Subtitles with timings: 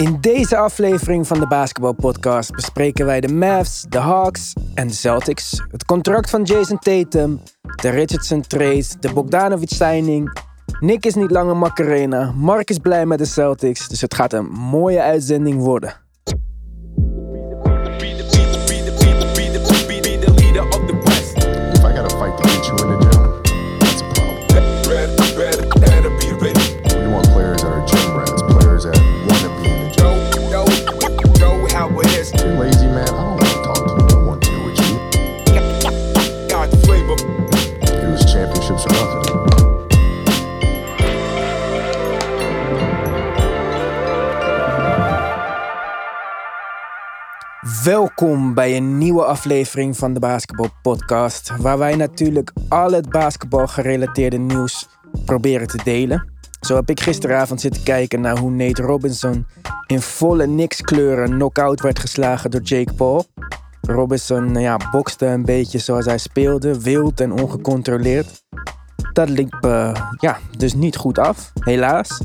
[0.00, 5.62] In deze aflevering van de Basketbalpodcast bespreken wij de Mavs, de Hawks en de Celtics.
[5.70, 7.40] Het contract van Jason Tatum,
[7.74, 10.42] de Richardson trade, de Bogdanovic signing.
[10.80, 14.46] Nick is niet langer Macarena, Mark is blij met de Celtics, dus het gaat een
[14.46, 15.94] mooie uitzending worden.
[47.90, 53.66] Welkom bij een nieuwe aflevering van de Basketball Podcast, waar wij natuurlijk al het basketbal
[53.66, 54.88] gerelateerde nieuws
[55.24, 56.32] proberen te delen.
[56.60, 59.46] Zo heb ik gisteravond zitten kijken naar hoe Nate Robinson
[59.86, 63.24] in volle niks-kleuren knock-out werd geslagen door Jake Paul.
[63.80, 68.42] Robinson nou ja, bokste een beetje zoals hij speelde, wild en ongecontroleerd.
[69.12, 72.20] Dat liep eh, ja, dus niet goed af, helaas.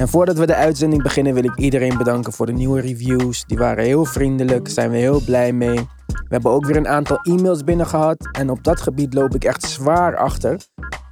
[0.00, 3.44] En voordat we de uitzending beginnen wil ik iedereen bedanken voor de nieuwe reviews.
[3.46, 5.74] Die waren heel vriendelijk, zijn we heel blij mee.
[6.06, 9.44] We hebben ook weer een aantal e-mails binnen gehad en op dat gebied loop ik
[9.44, 10.60] echt zwaar achter.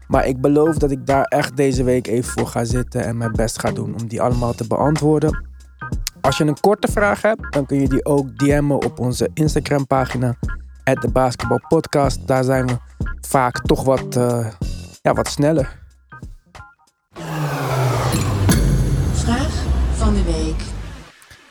[0.06, 3.32] Maar ik beloof dat ik daar echt deze week even voor ga zitten en mijn
[3.32, 5.44] best ga doen om die allemaal te beantwoorden.
[6.20, 9.86] Als je een korte vraag hebt, dan kun je die ook DM'en op onze Instagram
[9.86, 10.34] pagina,
[10.84, 12.26] de basketbalpodcast.
[12.26, 12.76] Daar zijn we
[13.20, 14.46] vaak toch wat, eh,
[15.02, 15.87] ja, wat sneller.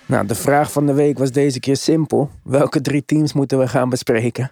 [0.08, 2.30] Nou, de vraag van de week was deze keer simpel.
[2.44, 4.52] Welke drie teams moeten we gaan bespreken?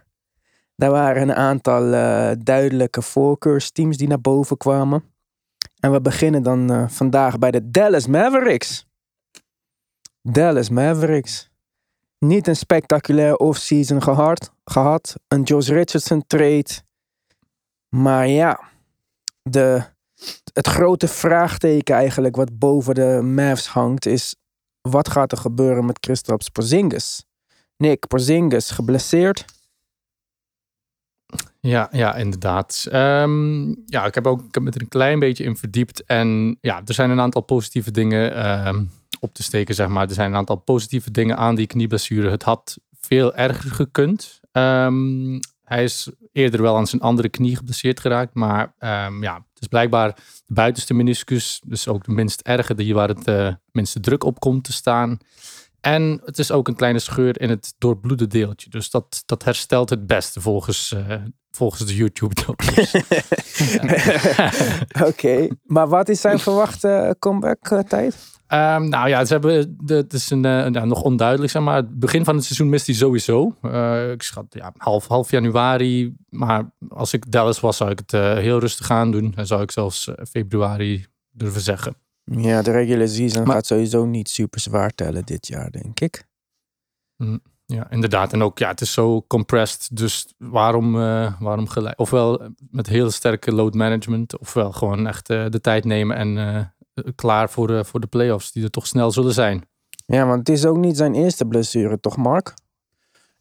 [0.75, 5.03] Daar waren een aantal eh, duidelijke voorkeursteams die naar boven kwamen.
[5.79, 8.87] En we beginnen dan eh, vandaag bij de Dallas Mavericks.
[10.21, 11.49] Dallas Mavericks.
[12.19, 15.15] Niet een spectaculair offseason gehad, gehad.
[15.27, 16.69] Een Josh Richardson trade.
[17.89, 18.59] Maar ja,
[19.41, 19.83] de,
[20.53, 24.35] het grote vraagteken eigenlijk wat boven de Mavs hangt is...
[24.89, 27.25] Wat gaat er gebeuren met Kristaps Porzingis?
[27.77, 29.45] Nick, Porzingis geblesseerd.
[31.59, 32.87] Ja, ja, inderdaad.
[32.91, 36.03] Ehm, ja, ik heb ook ik er een klein beetje in verdiept.
[36.03, 38.83] En ja, er zijn een aantal positieve dingen ehm,
[39.19, 40.07] op te steken, zeg maar.
[40.07, 42.29] Er zijn een aantal positieve dingen aan die knieblessure.
[42.29, 44.39] Het had veel erger gekund.
[44.51, 48.33] Ehm, hij is eerder wel aan zijn andere knie geblesseerd geraakt.
[48.33, 50.15] Maar ehm, ja, het is blijkbaar
[50.45, 51.61] de buitenste meniscus.
[51.65, 55.17] Dus ook de minst erge, die waar het uh, minste druk op komt te staan.
[55.81, 58.69] En het is ook een kleine scheur in het doorbloede deeltje.
[58.69, 61.15] Dus dat, dat herstelt het beste volgens, uh,
[61.51, 62.95] volgens de YouTube-dokters.
[65.09, 68.34] Oké, maar wat is zijn verwachte comeback-tijd?
[68.53, 71.75] Um, nou ja, ze hebben, het is een, uh, nou, nog onduidelijk, zeg maar.
[71.75, 73.55] Het begin van het seizoen mist hij sowieso.
[73.61, 76.15] Uh, ik schat ja, half, half januari.
[76.29, 79.33] Maar als ik Dallas was, zou ik het uh, heel rustig aan doen.
[79.35, 81.95] En zou ik zelfs februari durven zeggen.
[82.23, 86.25] Ja, de regular season maar, gaat sowieso niet super zwaar tellen dit jaar, denk ik.
[87.17, 88.33] Mm, ja, inderdaad.
[88.33, 89.89] En ook, ja, het is zo compressed.
[89.97, 90.91] Dus waarom,
[91.39, 91.99] waarom gelijk?
[91.99, 94.37] Ofwel met heel sterke load management.
[94.37, 96.73] Ofwel gewoon echt de tijd nemen en
[97.15, 99.67] klaar voor de, voor de playoffs, die er toch snel zullen zijn.
[100.05, 102.53] Ja, want het is ook niet zijn eerste blessure, toch, Mark?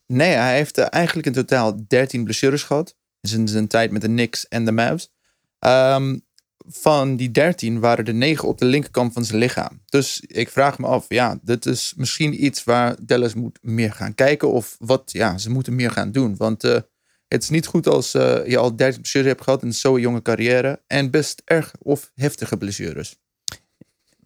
[0.07, 2.95] Nee, hij heeft uh, eigenlijk in totaal 13 blessures gehad.
[3.21, 5.13] In zijn tijd met de Knicks en de Mavs.
[5.59, 6.23] Um,
[6.67, 9.81] van die 13 waren er 9 op de linkerkant van zijn lichaam.
[9.85, 14.15] Dus ik vraag me af, ja, dit is misschien iets waar Dallas moet meer gaan
[14.15, 14.51] kijken.
[14.51, 16.37] Of wat, ja, ze moeten meer gaan doen.
[16.37, 16.79] Want uh,
[17.27, 20.21] het is niet goed als uh, je al 13 blessures hebt gehad in zo'n jonge
[20.21, 20.81] carrière.
[20.87, 23.15] En best erg of heftige blessures.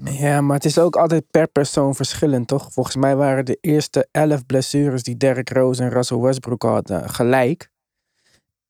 [0.04, 2.72] Ja, maar het is ook altijd per persoon verschillend, toch?
[2.72, 7.70] Volgens mij waren de eerste elf blessures die Derrick Rose en Russell Westbrook hadden gelijk.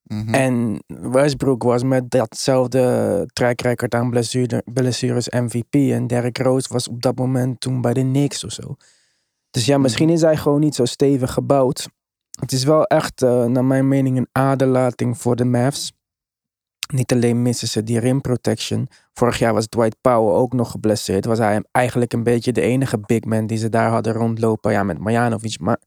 [0.04, 0.34] Mm -hmm.
[0.34, 5.74] En Westbrook was met datzelfde track aan blessure, blessures MVP.
[5.74, 8.76] En Derrick Rose was op dat moment toen bij de Knicks of zo.
[9.52, 11.90] Dus ja, misschien is hij gewoon niet zo stevig gebouwd.
[12.40, 15.92] Het is wel echt, uh, naar mijn mening, een aderlating voor de Mavs.
[16.94, 18.90] Niet alleen missen ze die rim protection.
[19.14, 21.26] Vorig jaar was Dwight Powell ook nog geblesseerd.
[21.26, 24.72] Was hij eigenlijk een beetje de enige big man die ze daar hadden rondlopen.
[24.72, 25.60] Ja, met Marjanovic.
[25.60, 25.80] Maar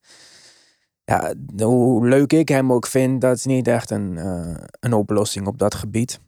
[1.05, 1.35] ja,
[1.65, 5.59] hoe leuk ik hem ook vind, dat is niet echt een, uh, een oplossing op
[5.59, 6.21] dat gebied.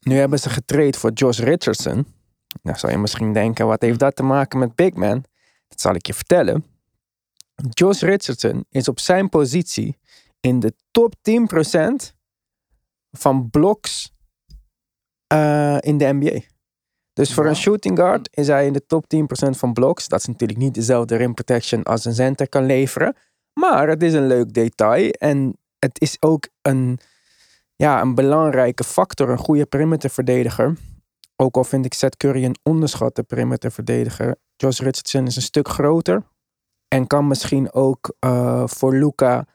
[0.00, 2.06] Nu hebben ze getraind voor Josh Richardson.
[2.62, 5.24] Nou zou je misschien denken, wat heeft dat te maken met big man?
[5.68, 6.64] Dat zal ik je vertellen.
[7.70, 9.96] Josh Richardson is op zijn positie
[10.40, 11.14] in de top
[12.12, 12.14] 10%
[13.10, 14.13] van bloks
[15.34, 16.40] uh, in de NBA.
[17.12, 20.08] Dus voor een shooting guard is hij in de top 10% van blocks.
[20.08, 23.16] Dat is natuurlijk niet dezelfde rim protection als een center kan leveren.
[23.60, 25.10] Maar het is een leuk detail.
[25.10, 26.98] En het is ook een,
[27.76, 29.28] ja, een belangrijke factor.
[29.28, 30.76] Een goede perimeterverdediger.
[31.36, 34.36] Ook al vind ik Seth Curry een onderschatte perimeterverdediger.
[34.56, 36.22] Josh Richardson is een stuk groter.
[36.88, 39.46] En kan misschien ook uh, voor Luca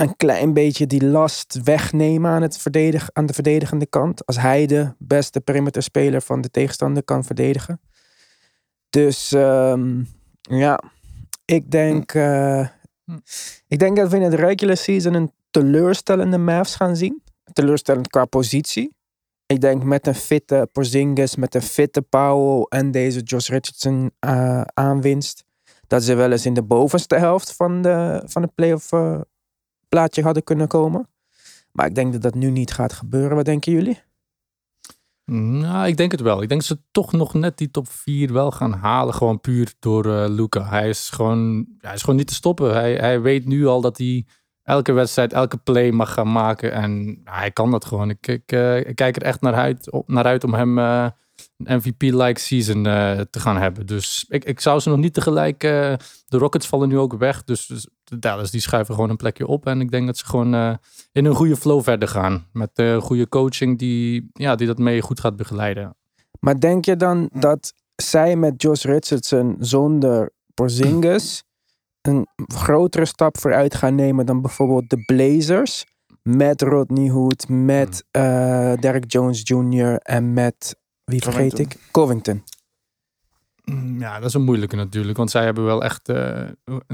[0.00, 4.26] een klein beetje die last wegnemen aan, het verdedig, aan de verdedigende kant.
[4.26, 7.80] Als hij de beste perimeterspeler van de tegenstander kan verdedigen.
[8.90, 10.08] Dus um,
[10.40, 10.80] ja,
[11.44, 12.66] ik denk, uh,
[13.68, 17.22] ik denk dat we in het regular season een teleurstellende Mavs gaan zien.
[17.52, 18.96] Teleurstellend qua positie.
[19.46, 24.60] Ik denk met een fitte Porzingis, met een fitte Powell en deze Josh Richardson uh,
[24.74, 25.44] aanwinst.
[25.86, 29.20] Dat ze wel eens in de bovenste helft van de, van de playoff uh,
[29.88, 31.08] plaatje hadden kunnen komen.
[31.72, 33.36] Maar ik denk dat dat nu niet gaat gebeuren.
[33.36, 34.00] Wat denken jullie?
[35.30, 36.42] Nou, ik denk het wel.
[36.42, 39.14] Ik denk dat ze toch nog net die top 4 wel gaan halen.
[39.14, 40.68] Gewoon puur door uh, Luca.
[40.68, 42.74] Hij is gewoon, hij is gewoon niet te stoppen.
[42.74, 44.26] Hij, hij weet nu al dat hij
[44.62, 46.72] elke wedstrijd, elke play mag gaan maken.
[46.72, 48.10] En hij kan dat gewoon.
[48.10, 48.52] Ik, ik,
[48.86, 51.12] ik, kijk er echt naar uit, naar uit om hem een
[51.64, 53.86] MVP-like season uh, te gaan hebben.
[53.86, 55.60] Dus ik, ik zou ze nog niet tegelijk.
[55.60, 57.44] de Rockets vallen nu ook weg.
[57.44, 59.66] Dus, dus de Dallas die schuiven gewoon een plekje op.
[59.66, 60.78] En ik denk dat ze gewoon
[61.12, 62.46] in een goede flow verder gaan.
[62.52, 65.96] Met een goede coaching die, ja, die dat mee goed gaat begeleiden.
[66.40, 71.44] Maar denk je dan dat zij met Josh Richardson zonder Porzingis
[72.02, 75.86] een grotere stap vooruit gaan nemen dan bijvoorbeeld de Blazers.
[76.22, 78.22] Met Rodney Hood, met uh,
[78.74, 79.96] Derek Jones Jr.
[79.96, 80.76] en met,
[81.08, 81.78] wie vergeet Covington.
[81.80, 81.90] ik?
[81.92, 82.42] Covington.
[83.98, 85.16] Ja, dat is een moeilijke natuurlijk.
[85.16, 86.40] Want zij hebben wel echt uh,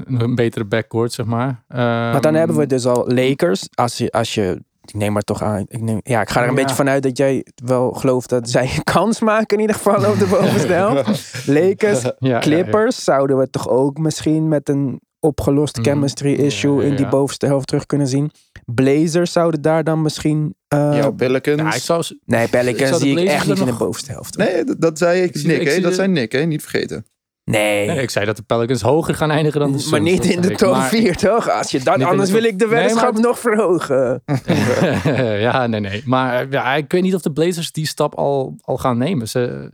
[0.05, 1.49] een betere backcourt, zeg maar.
[1.49, 3.69] Um, maar dan hebben we dus al Lakers.
[3.75, 5.65] Als je, als je ik neem maar toch aan.
[5.69, 6.61] Ik, neem, ja, ik ga er een Ja.
[6.61, 10.19] beetje vanuit dat jij wel gelooft dat zij een kans maken in ieder geval op
[10.19, 11.47] de bovenste helft.
[11.47, 15.85] Lakers, ja, ja, Clippers zouden we toch ook misschien met een opgelost Mhm.
[15.89, 18.31] chemistry issue Ja, ja, in die bovenste helft terug kunnen zien.
[18.65, 20.55] Blazers zouden daar dan misschien...
[20.69, 21.77] eh, ja, Pelicans.
[21.77, 24.35] Ik zou nee, Pelicans zie ik echt niet in de bovenste helft.
[24.37, 24.45] hoor.
[24.47, 25.61] Nee, dat, dat zei ik, Ik zie- Nick.
[25.61, 26.41] ik Dat de- zei Nick, hè?
[26.41, 27.07] niet vergeten.
[27.51, 27.87] Nee.
[27.87, 29.91] Nee, ik zei dat de Pelicans hoger gaan eindigen dan de Suns.
[29.91, 31.51] maar niet in de top Maar- 4, toch?
[31.51, 34.23] Als je de anders top- wil ik de Nee, weddenschap maar- nog verhogen.
[35.41, 36.03] ja, nee, nee.
[36.05, 39.29] Maar ja, ik weet niet of de Blazers die stap al, al gaan nemen.
[39.29, 39.71] Ze,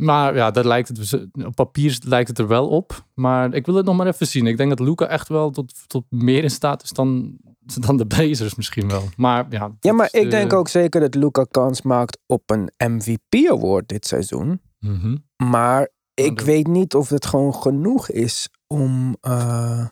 [0.00, 3.04] maar ja, dat lijkt het, ze- op papier lijkt het er wel op.
[3.14, 4.46] Maar ik wil het nog maar even zien.
[4.46, 7.36] Ik denk dat Luca echt wel tot, tot meer in staat is dan,
[7.86, 9.02] dan de Blazers misschien wel.
[9.16, 12.50] Maar ja, Ja, maar is, ik denk eh, ook zeker dat Luca kans maakt op
[12.50, 14.60] een MVP-award dit seizoen.
[14.78, 15.16] mhm.
[15.36, 19.16] Maar ik weet niet of het gewoon genoeg is om.
[19.20, 19.86] eh,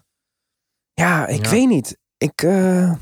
[0.92, 1.50] ja, ik Ja.
[1.50, 1.98] weet niet.
[2.18, 2.42] Ik.
[2.42, 2.92] eh,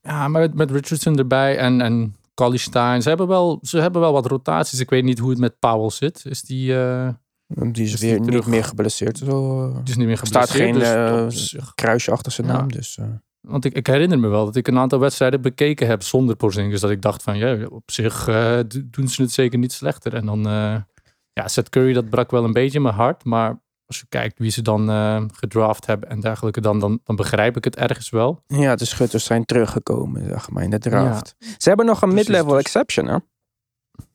[0.00, 3.02] Ja, maar met, met Richardson erbij en, en Stein.
[3.02, 4.80] Ze hebben, wel, ze hebben wel wat rotaties.
[4.80, 6.24] Ik weet niet hoe het met Powell zit.
[6.28, 7.08] Is die, eh,
[7.46, 9.18] die is Is weer die niet meer geblesseerd.
[9.18, 11.08] Zo, die is niet meer Er staat geblesseerd.
[11.08, 12.52] geen, dus eh, kruisje achter zijn Ja.
[12.52, 12.72] naam.
[12.72, 13.06] Dus, eh.
[13.40, 16.80] Want ik, ik herinner me wel dat ik een aantal wedstrijden bekeken heb zonder Porzingis.
[16.80, 20.14] Dat ik dacht van, ja, op zich do- doen ze het zeker niet slechter.
[20.14, 20.42] En dan,
[21.32, 23.24] ja, Seth Curry, dat brak wel een beetje mijn hart.
[23.24, 27.16] Maar als je kijkt wie ze dan eh, gedraft hebben en dergelijke, dan, dan, dan
[27.16, 28.42] begrijp ik het ergens wel.
[28.46, 31.34] ja, de schutters zijn teruggekomen, zeg maar, in de draft.
[31.38, 33.18] Ze hebben nog een mid-level dus- exception, hè?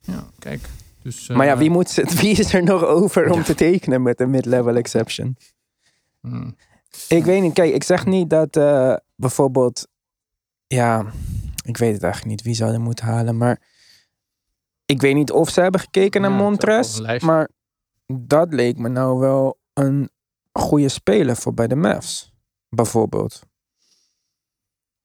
[0.02, 0.70] Ja, kijk.
[1.02, 4.02] Dus, maar ja, eh, wie, moet, ze- wie is er nog over om te tekenen
[4.02, 5.38] met een mid-level exception?
[6.22, 6.56] hmm.
[7.08, 7.54] Ik weet niet.
[7.54, 9.88] Kijk, ik zeg niet dat eh, bijvoorbeeld...
[10.68, 11.06] Ja,
[11.66, 13.38] ik weet het eigenlijk niet wie zouden moeten halen.
[13.38, 13.62] Maar
[14.86, 17.00] ik weet niet of ze hebben gekeken naar Ja, Montres.
[17.22, 17.50] Maar
[18.14, 20.10] dat leek me nou wel een
[20.52, 22.34] goede speler voor bij de Mavs.
[22.70, 23.42] Bijvoorbeeld.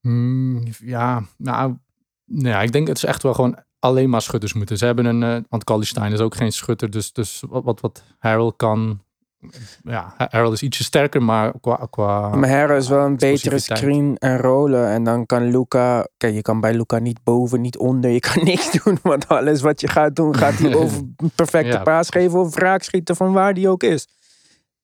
[0.00, 1.76] Hmm, ja, nou,
[2.24, 4.78] nou ja, ik denk dat ze echt wel gewoon alleen maar schutters moeten.
[4.78, 8.04] Ze hebben een, eh, want Stein is ook geen schutter, dus, dus wat, wat, wat
[8.18, 9.04] Harold kan,
[9.84, 14.16] ja, Harold is ietsje sterker, maar qua, qua maar Harris is wel een betere screen
[14.18, 14.88] en rollen.
[14.88, 16.06] En dan kan Luca...
[16.16, 18.10] Kijk, je kan bij Luca niet boven, niet onder.
[18.10, 18.98] Je kan niks doen.
[19.02, 22.54] Want alles wat je gaat doen, gaat hij over een perfecte Ja, paas geven of
[22.54, 24.08] wraak schieten van waar die ook is.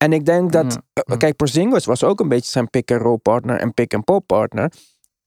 [0.03, 0.73] En ik denk dat...
[0.73, 1.17] Ja, eh, ja.
[1.17, 4.73] Kijk, Porzingis was ook een beetje zijn pick-and-roll partner en pick-and-pop partner.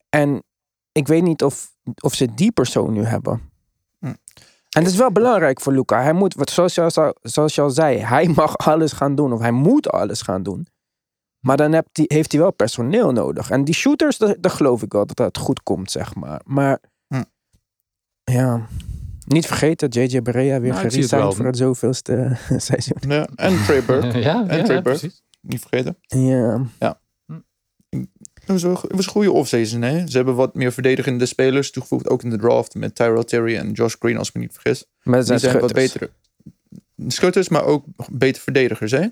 [0.09, 0.43] En
[0.91, 3.51] ik weet niet of, of ze die persoon nu hebben.
[3.99, 4.05] Hm.
[4.05, 6.01] En dat is wel belangrijk voor Luca.
[6.01, 9.33] Hij moet, wat, zoals, je al, zoals je al zei, hij mag alles gaan doen.
[9.33, 10.67] Of hij moet alles gaan doen.
[11.39, 13.49] Maar dan hebt hij, heeft hij wel personeel nodig.
[13.49, 16.41] En die shooters, daar, geloof ik wel dat dat goed komt, zeg maar.
[16.45, 16.79] Maar
[18.23, 18.67] ja,
[19.27, 22.97] niet vergeten, JJ Barea weer Nou, geresigned voor het zoveelste seizoen.
[23.07, 24.17] Ja, en Trey Burke.
[24.19, 25.09] ja, En ja, ja.
[25.41, 25.97] Niet vergeten.
[26.07, 26.67] Ja.
[28.43, 29.81] Het was, een, het was een goede offseason.
[29.81, 30.07] Hè?
[30.07, 32.09] Ze hebben wat meer verdedigende spelers toegevoegd.
[32.09, 34.85] Ook in de draft met Tyrell Terry en Josh Green, als ik me niet vergis.
[35.03, 36.09] Maar Die zijn wat betere
[37.07, 38.91] schutters, maar ook beter verdedigers.
[38.91, 39.07] Hè?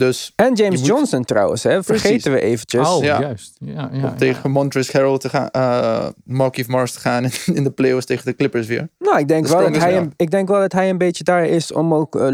[0.00, 1.82] Dus En James moet- Johnson trouwens, hè?
[1.82, 2.32] vergeten Precies.
[2.32, 2.88] we eventjes.
[2.88, 3.20] oh, ja.
[3.20, 3.56] juist.
[3.58, 4.14] Ja, ja, om ja.
[4.14, 7.24] tegen Montrezl Harrell te gaan, eh Markieff Mars te gaan
[7.56, 8.88] in de playoffs tegen de Clippers weer.
[8.98, 11.24] Nou, ik denk, De wel dat hij een, ik denk wel dat hij een beetje
[11.24, 12.26] daar is om ook eh,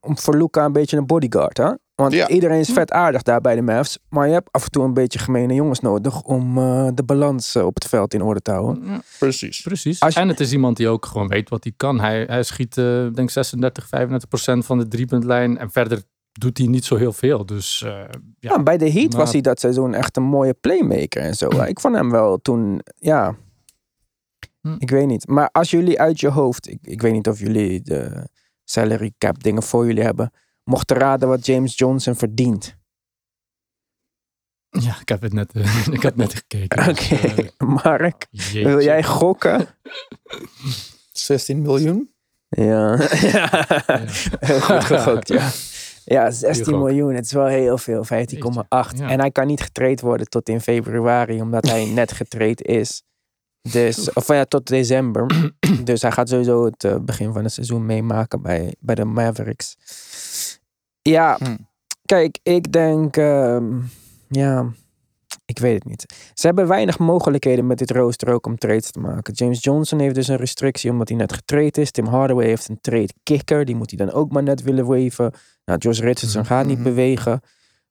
[0.00, 1.56] om voor Luca een beetje een bodyguard.
[1.56, 1.70] Hè?
[1.94, 2.28] Want Ja.
[2.28, 3.98] iedereen is vet aardig daar bij de Mavs.
[4.08, 7.54] Maar je hebt af en toe een beetje gemene jongens nodig om eh, de balans
[7.54, 8.82] eh, op het veld in orde te houden.
[8.86, 9.60] Ja, Precies.
[9.60, 10.00] precies.
[10.00, 12.00] Als je- En het is iemand die ook gewoon weet wat hij kan.
[12.00, 15.58] Hij, hij schiet, ik denk 36, 35 procent van de driepuntlijn.
[15.58, 16.02] En verder
[16.38, 17.46] doet hij niet zo heel veel.
[17.46, 18.08] Dus eh, ja.
[18.38, 21.48] Ja, bij de Heat was hij dat seizoen echt een mooie playmaker en zo.
[21.48, 23.36] Ik vond hem wel toen, ja,
[24.60, 24.76] Hm.
[24.78, 25.26] ik weet niet.
[25.26, 28.28] Maar als jullie uit je hoofd, ik, ik weet niet of jullie de
[28.64, 30.30] salary cap dingen voor jullie hebben,
[30.64, 32.76] mochten raden wat James Johnson verdient.
[34.68, 36.78] ja, ik heb het net, eh, ik heb net gekeken.
[36.88, 37.10] Oké, Dus,
[37.56, 38.64] eh, Mark, jeetje.
[38.64, 39.66] wil jij gokken?
[41.12, 42.08] 16 miljoen.
[42.48, 42.96] Ja,
[44.38, 45.50] heel goed gegokt, ja.
[46.04, 46.74] Ja, 16 gok.
[46.84, 48.08] miljoen, het is wel heel veel, 15,8.
[48.68, 49.08] Ja.
[49.10, 53.02] En hij kan niet getraind worden tot in februari, omdat hij net getraind is.
[53.72, 55.50] Dus, of ja, tot december.
[55.84, 59.76] dus hij gaat sowieso het eh, begin van het seizoen meemaken bij, bij de Mavericks.
[61.02, 61.56] Ja, Hm.
[62.04, 63.80] kijk, ik denk, ehm,
[64.28, 64.72] ja,
[65.56, 66.30] ik weet het niet.
[66.34, 69.34] Ze hebben weinig mogelijkheden met dit rooster ook om trades te maken.
[69.34, 71.90] James Johnson heeft dus een restrictie omdat hij net getraind is.
[71.90, 75.32] Tim Hardaway heeft een trade kicker, die moet hij dan ook maar net willen waven.
[75.64, 76.84] Nou, Josh Richardson Mhm, gaat niet mhm.
[76.88, 77.40] bewegen.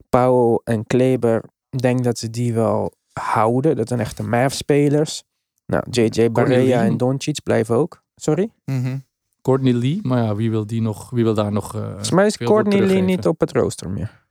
[0.10, 3.76] Powell en Kleber, denk dat ze die wel houden.
[3.76, 5.24] Dat zijn echte Mavs-spelers.
[5.66, 6.74] Nou, JJ Barea Lee.
[6.74, 8.04] en Doncic blijven ook.
[8.16, 8.50] Sorry?
[8.66, 8.98] Mhm.
[9.42, 11.76] Courtney Lee, maar ja, wie wil, die nog, wie wil daar nog...
[11.76, 14.23] eh, Volgens mij is Courtney Lee niet op het rooster meer.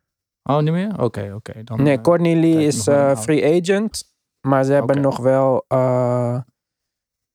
[0.42, 1.02] Oh, niet meer?
[1.02, 1.74] Oké, oké.
[1.76, 4.04] Nee, eh, Courtney Lee is eh, free agent.
[4.40, 5.64] Maar ze hebben nog wel...
[5.68, 6.40] eh,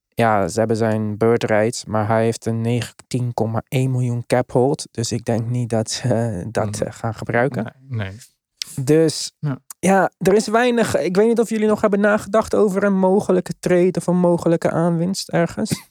[0.07, 1.85] ja, ze hebben zijn bird rights.
[1.85, 2.89] Maar hij heeft een 19,1
[3.69, 4.87] miljoen cap hold.
[4.91, 7.75] Dus ik denk niet dat ze dat eh, gaan gebruiken.
[7.87, 8.17] Nee, nee.
[8.85, 9.59] Dus Ja.
[9.79, 10.11] ja.
[10.17, 10.97] er is weinig...
[10.97, 13.93] Ik weet niet of jullie nog hebben nagedacht over een mogelijke trade...
[13.97, 15.85] of een mogelijke aanwinst ergens.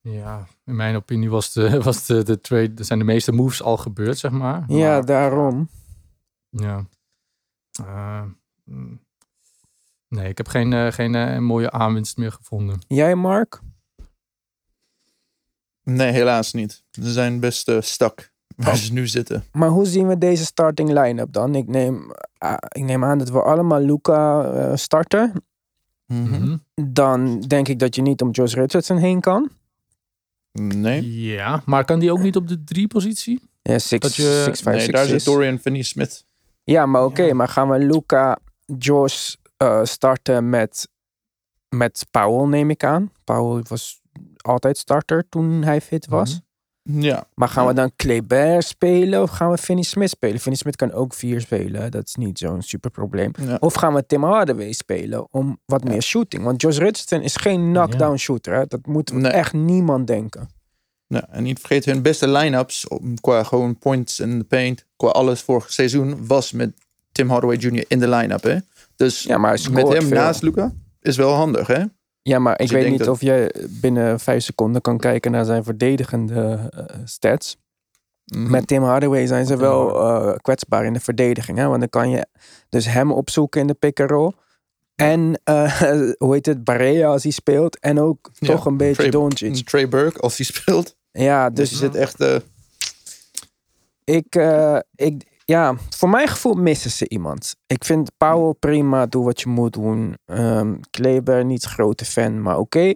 [0.00, 3.62] Ja, in mijn opinie was de, was de, de trade, er zijn de meeste moves
[3.62, 4.64] al gebeurd, zeg maar.
[4.68, 5.68] ja, Maar, daarom.
[6.56, 6.86] Ja.
[7.84, 8.22] Eh,
[8.64, 9.00] mm.
[10.08, 12.78] nee, ik heb geen, eh, geen eh, mooie aanwinst meer gevonden.
[12.88, 13.60] Jij, Mark?
[15.82, 16.82] Nee, helaas niet.
[16.90, 18.74] Ze zijn best stak waar Oh.
[18.74, 19.44] ze nu zitten.
[19.52, 21.54] Maar hoe zien we deze starting line-up dan?
[21.54, 25.32] Ik neem, ah, ik neem aan dat we allemaal Luca eh, starten.
[26.06, 26.22] Mhm.
[26.40, 26.56] Mhm.
[26.92, 29.50] Dan denk ik dat je niet om Josh Richardson heen kan.
[30.52, 31.22] Nee.
[31.22, 33.42] Ja, maar kan die ook niet op de drie positie?
[33.62, 36.24] Ja, 6, Dat je- 6, 5, nee, 6, daar zit Dorian Finney-Smith.
[36.64, 37.34] Ja, maar oké, Ja.
[37.34, 38.38] maar gaan we Luca,
[38.78, 40.88] Josh eh, starten met,
[41.68, 43.10] met Powell, neem ik aan.
[43.24, 44.00] Powell was
[44.36, 46.30] altijd starter toen hij fit was.
[46.30, 46.42] Mhm.
[47.00, 47.24] Ja.
[47.34, 50.38] Maar gaan we dan Kleber spelen of gaan we Finney Smith spelen?
[50.38, 53.30] Finney Smith kan ook vier spelen, dat is niet zo'n super probleem.
[53.40, 53.56] ja.
[53.60, 56.44] Of gaan we Tim Hardaway spelen om wat meer shooting?
[56.44, 58.54] Want Josh Richardson is geen knockdown shooter.
[58.54, 58.66] Hè?
[58.66, 59.32] Dat moet Nee.
[59.32, 60.48] echt niemand denken.
[61.06, 65.08] Ja, en niet vergeten, hun beste line-ups om- qua gewoon points in the paint, qua
[65.08, 66.72] alles vorig seizoen, was met
[67.12, 67.84] Tim Hardaway Jr.
[67.88, 68.42] in de line-up.
[68.42, 68.56] Hè?
[68.96, 70.16] Dus Ja, maar met hem veel.
[70.16, 71.66] naast Luca is wel handig.
[71.66, 71.82] Hè?
[72.22, 75.30] Ja, maar ik Dus ik weet niet dat- of je binnen vijf seconden kan kijken
[75.30, 77.56] naar zijn verdedigende eh, stats.
[78.24, 78.50] Mhm.
[78.50, 81.58] Met Tim Hardaway zijn ze wel eh, kwetsbaar in de verdediging.
[81.58, 81.66] Hè?
[81.66, 82.26] Want dan kan je
[82.68, 84.32] dus hem opzoeken in de pick-and-roll.
[84.94, 85.80] En eh,
[86.18, 87.78] hoe heet het, Barea als hij speelt.
[87.78, 89.68] En ook Ja, toch een beetje Doncic.
[89.68, 90.96] Trey Burke, als hij speelt.
[91.12, 92.20] Ja, Dus dus je zit echt...
[94.04, 97.56] eh, ik, eh, ik, ja, voor mijn gevoel missen ze iemand.
[97.66, 100.16] Ik vind Powell prima, doe wat je moet doen.
[100.24, 102.94] Ehm Kleber, niet grote fan, maar oké.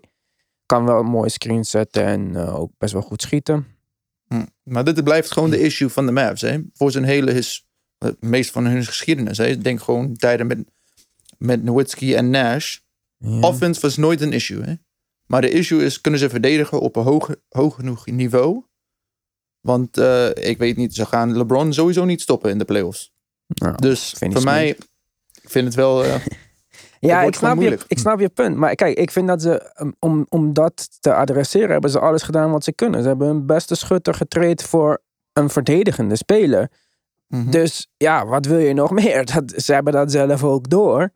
[0.67, 3.67] Kan wel een mooie screen zetten en eh, ook best wel goed schieten.
[4.27, 4.47] hm.
[4.63, 6.41] Maar dit blijft gewoon de issue van de Mavs.
[6.41, 6.59] Hè?
[6.73, 7.33] Voor zijn hele...
[7.33, 7.67] His,
[7.99, 9.39] het meest van hun geschiedenis.
[9.39, 9.47] Hè?
[9.47, 10.59] Ik denk gewoon tijden met,
[11.39, 12.79] met Nowitzki en Nash.
[13.17, 13.41] Ja.
[13.41, 14.63] Offense was nooit een issue.
[14.63, 14.75] Hè?
[15.27, 18.63] Maar de issue is, kunnen ze verdedigen op een hoog, hoog genoeg niveau?
[19.61, 23.13] Want eh, ik weet niet, ze gaan LeBron sowieso niet stoppen in de playoffs.
[23.47, 24.69] Nou, Dus voor mij,
[25.43, 26.05] ik vind het wel...
[26.05, 26.15] eh,
[27.01, 28.57] Ja, ik snap, je, ik snap je punt.
[28.57, 32.23] Maar kijk, ik vind dat ze, um, om, om dat te adresseren, hebben ze alles
[32.23, 33.03] gedaan wat ze kunnen.
[33.03, 36.71] Ze hebben hun beste schutter getraind voor een verdedigende speler.
[37.29, 37.51] mhm.
[37.51, 39.25] Dus ja, wat wil je nog meer?
[39.25, 41.13] Dat, ze hebben dat zelf ook door.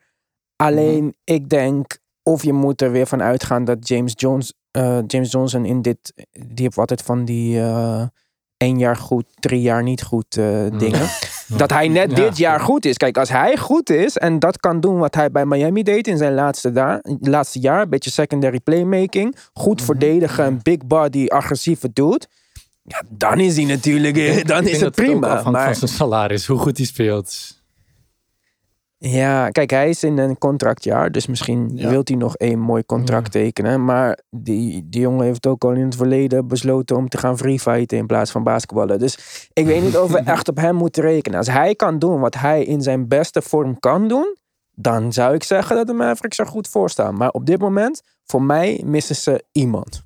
[0.56, 1.12] Alleen, Mhm.
[1.24, 5.64] ik denk, of je moet er weer van uitgaan dat James, Jones, eh, James Johnson
[5.64, 7.60] in dit, die heeft altijd van die
[8.62, 10.78] één jaar goed, drie jaar niet goed eh, Mm.
[10.78, 11.08] dingen.
[11.56, 12.16] Dat hij net Ja.
[12.16, 12.96] dit jaar goed is.
[12.96, 16.16] Kijk, als hij goed is en dat kan doen wat hij bij Miami deed in
[16.16, 17.82] zijn laatste, da- laatste jaar.
[17.82, 19.36] Een beetje secondary playmaking.
[19.52, 19.84] Goed Mhm.
[19.84, 22.20] verdedigen, een big body, agressieve dude.
[22.82, 24.14] Ja, dan is hij natuurlijk,
[24.46, 25.28] dan Ik is het prima.
[25.28, 27.60] afhangt van zijn salaris, hoe goed hij speelt.
[29.04, 31.10] Ja, kijk, hij is in een contractjaar.
[31.12, 31.88] Dus misschien Ja.
[31.88, 33.84] wil hij nog één mooi contract tekenen.
[33.84, 37.60] Maar die, die jongen heeft ook al in het verleden besloten om te gaan free
[37.60, 38.98] fighten in plaats van basketballen.
[38.98, 41.38] Dus ik weet niet of we echt op hem moeten rekenen.
[41.38, 44.36] Als hij kan doen wat hij in zijn beste vorm kan doen,
[44.74, 47.16] dan zou ik zeggen dat de Mavericks er goed voor staan.
[47.16, 50.04] Maar op dit moment, voor mij, missen ze iemand.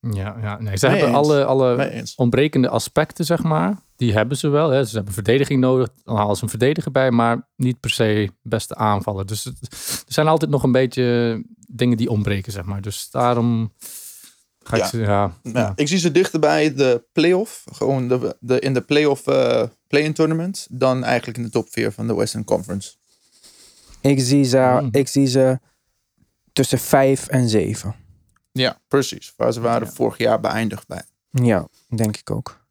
[0.00, 1.16] Ja, ja nee, ze hebben eens.
[1.16, 3.76] alle, alle ontbrekende aspecten, zeg maar.
[3.96, 4.70] Die hebben ze wel.
[4.70, 4.84] Hè.
[4.84, 5.88] Ze hebben verdediging nodig.
[6.04, 9.26] Dan halen ze een verdediger bij, maar niet per se beste aanvallen.
[9.26, 9.56] Dus het,
[10.06, 12.80] er zijn altijd nog een beetje dingen die ontbreken, zeg maar.
[12.82, 13.72] Dus daarom
[14.62, 14.88] ga ik Ja.
[14.88, 18.80] ze, ja, Ja, Ik zie ze dichter bij de playoff, gewoon de, de, in de
[18.80, 22.94] playoff eh play-in tournament, dan eigenlijk in de top 4 van de Western Conference.
[24.00, 24.88] Ik zie ze, Hmm.
[24.92, 25.58] ik zie ze
[26.52, 27.94] tussen vijf en zeven.
[28.52, 29.32] Ja, precies.
[29.36, 29.92] Waar ze waren Ja.
[29.92, 31.02] vorig jaar beëindigd bij.
[31.30, 32.63] Ja, denk ik ook.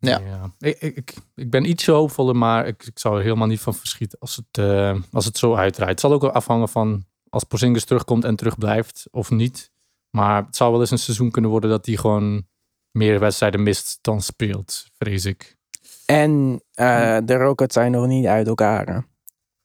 [0.00, 0.52] Ja.
[0.58, 3.74] Ik, ik, ik, ik ben iets hoopvoller, maar ik, ik zou er helemaal niet van
[3.74, 5.90] verschieten als het, eh, als het zo uitdraait.
[5.90, 9.70] Het zal ook wel afhangen van als Porzingis terugkomt en terugblijft of niet.
[10.10, 12.46] Maar het zou wel eens een seizoen kunnen worden dat hij gewoon
[12.90, 15.56] meer wedstrijden mist dan speelt, vrees ik.
[16.06, 18.86] En eh, de Rockets zijn nog niet uit elkaar.
[18.86, 18.98] hè.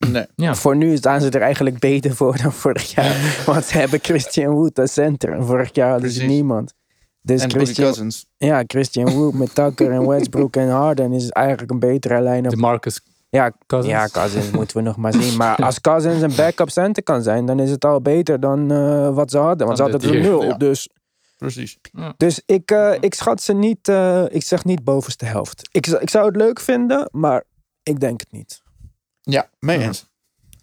[0.08, 0.26] Nee.
[0.36, 0.56] Ja.
[0.56, 3.16] Voor nu staan ze er eigenlijk beter voor dan vorig jaar.
[3.46, 5.32] Want ze hebben Christian Wood als center.
[5.34, 6.74] En vorig jaar hadden ze niemand.
[7.26, 8.26] Dus en Christian, Cousins.
[8.38, 12.52] ja, Christian Wood met Tucker en Westbrook en Harden is eigenlijk een betere line-up.
[12.52, 13.94] De Marcus Ja, Cousins.
[13.96, 15.38] ja, Cousins moeten we nog maar zien.
[15.38, 19.14] Maar als Cousins een backup center kan zijn, dan is het al beter dan eh,
[19.14, 19.66] wat ze hadden.
[19.66, 20.44] Want ze hadden er nul.
[20.44, 20.54] ja.
[20.54, 20.90] Dus,
[21.38, 21.78] Precies.
[22.18, 25.68] dus ik, eh, ik schat ze niet, eh, ik zeg niet bovenste helft.
[25.72, 27.44] Ik, ik zou het leuk vinden, maar
[27.84, 28.62] ik denk het niet.
[29.22, 30.06] Ja, mee eens.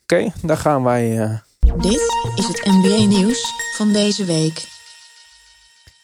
[0.02, 1.20] Oké, dan gaan wij...
[1.22, 1.38] eh,
[1.80, 2.00] Dit
[2.36, 4.68] is het NBA-nieuws van deze week.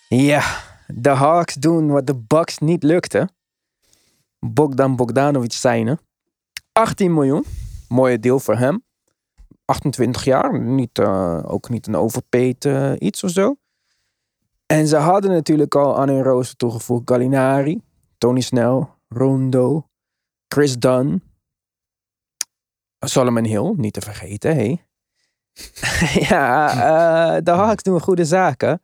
[0.09, 3.29] Ja, de Hawks doen wat de Bucks niet lukte.
[4.39, 5.99] Bogdan Bogdanovic zijn
[6.73, 7.45] 18 miljoen.
[7.89, 8.85] Mooie deal voor hem.
[9.65, 10.61] 28 jaar.
[10.61, 13.57] Niet, eh, ook niet een overpaid eh, iets of zo.
[14.67, 17.83] En ze hadden natuurlijk al aan hun rooster toegevoegd Gallinari,
[18.19, 19.89] Tony Snell, Rondo,
[20.49, 21.23] Chris Dunn,
[22.99, 24.77] Solomon Hill, niet te vergeten, hé.
[26.29, 28.81] ja, eh, de Hawks doen goede zaken.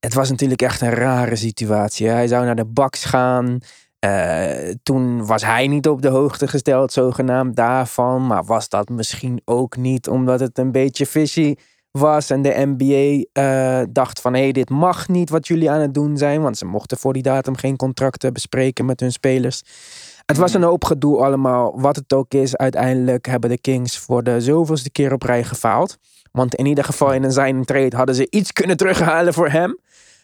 [0.00, 2.08] Het was natuurlijk echt een rare situatie.
[2.08, 3.58] Hij zou naar de Bucks gaan.
[3.98, 8.26] Eh, toen was hij niet op de hoogte gesteld, zogenaamd daarvan.
[8.26, 11.54] Maar was dat misschien ook niet omdat het een beetje fishy
[11.90, 12.30] was.
[12.30, 15.94] En de NBA eh, dacht van, hé, hey, dit mag niet wat jullie aan het
[15.94, 16.42] doen zijn.
[16.42, 19.62] Want ze mochten voor die datum geen contracten bespreken met hun spelers.
[20.26, 21.80] Het was een hoop gedoe allemaal.
[21.80, 25.96] Wat het ook is, uiteindelijk hebben de Kings voor de zoveelste keer op rij gefaald.
[26.32, 29.78] Want in ieder geval in een zijn trade hadden ze iets kunnen terughalen voor hem.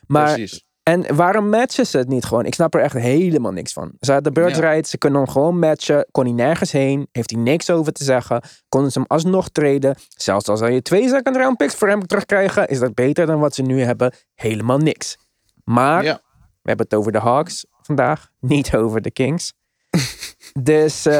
[0.06, 0.64] Maar Precies.
[0.82, 2.44] en waarom matchen ze het niet gewoon?
[2.44, 3.92] Ik snap er echt helemaal niks van.
[4.00, 4.82] Ze hadden de birds Ja.
[4.82, 6.06] ze kunnen hem gewoon matchen.
[6.10, 8.42] Kon hij nergens heen, heeft hij niks over te zeggen.
[8.68, 9.96] Konden ze hem alsnog treden.
[10.08, 13.54] Zelfs als je twee second round picks voor hem terugkrijgen, is dat beter dan wat
[13.54, 14.12] ze nu hebben.
[14.34, 15.16] Helemaal niks.
[15.64, 16.20] Maar Ja.
[16.34, 19.52] we hebben het over de Hawks vandaag, niet over de Kings.
[20.62, 21.12] dus eh,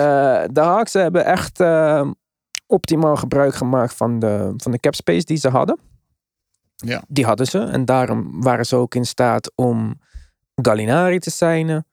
[0.51, 2.11] de Hawks hebben echt eh,
[2.67, 5.79] optimaal gebruik gemaakt van de, van de cap space die ze hadden.
[6.77, 7.03] Ja.
[7.09, 7.59] Die hadden ze.
[7.59, 10.01] En daarom waren ze ook in staat om
[10.55, 11.87] Gallinari te signen.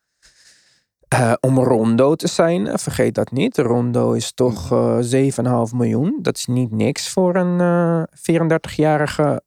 [1.08, 2.80] Eh, om Rondo te signen.
[2.80, 3.58] Vergeet dat niet.
[3.58, 6.20] Rondo is toch eh 7,5 miljoen.
[6.22, 9.42] Dat is niet niks voor een eh 34-jarige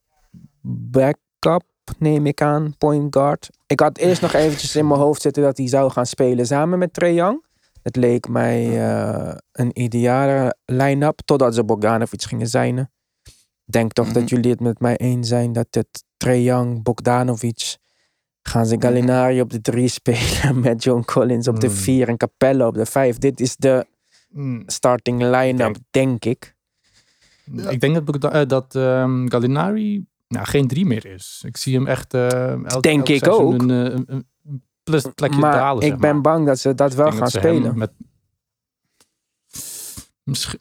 [0.91, 1.65] backup,
[1.99, 2.75] neem ik aan.
[2.79, 3.51] Point guard.
[3.67, 6.79] Ik had eerst nog eventjes in mijn hoofd zitten dat hij zou gaan spelen samen
[6.79, 7.45] met Trae Young.
[7.83, 11.21] Het leek mij eh, een ideale line-up.
[11.25, 12.91] Totdat ze Bogdanovic gingen signen.
[13.67, 14.15] Ik denk toch Mhm.
[14.15, 17.77] dat jullie het met mij eens zijn dat het Trae Young, Bogdanovic...
[18.43, 21.73] Gaan ze Gallinari op de drie spelen met John Collins op de Mm.
[21.73, 23.19] vier en Capella op de vijf.
[23.19, 23.87] Dit is de
[24.29, 26.55] Mm, starting line-up, Denk- denk ik.
[27.69, 31.43] Ik denk dat, Bogda- eh, dat ehm, Gallinari nou, geen drie meer is.
[31.47, 33.53] Ik zie hem echt eh elk, Denk elk ik ook.
[33.63, 35.83] Een, eh, een, een plus plekje maar dalen.
[35.83, 36.21] ik zeg ben maar.
[36.21, 37.79] bang dat ze dat wel Ik denk gaan dat ze hem spelen.
[37.79, 37.91] Met...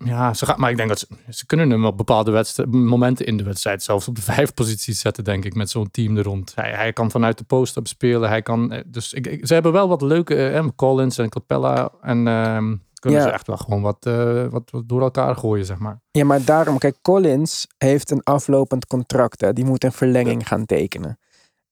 [0.05, 3.25] Ja, ze gaan, maar ik denk dat ze, ze kunnen hem op bepaalde wedstrijd, momenten
[3.25, 6.23] in de wedstrijd zelfs op de vijf posities zetten, denk ik, met zo'n team er
[6.23, 6.51] rond.
[6.55, 8.29] Hij, hij kan vanuit de post-up spelen.
[8.29, 11.89] Hij kan, eh, dus ik, ik- ze hebben wel wat leuke, eh, Collins en Capella
[12.01, 13.25] en ehm, kunnen Ja.
[13.25, 16.01] ze echt wel gewoon wat, eh, wat, wat door elkaar gooien, zeg maar.
[16.11, 19.41] Ja, maar daarom, kijk, Collins heeft een aflopend contract.
[19.41, 19.53] Hè.
[19.53, 21.19] Die moet een verlenging gaan tekenen.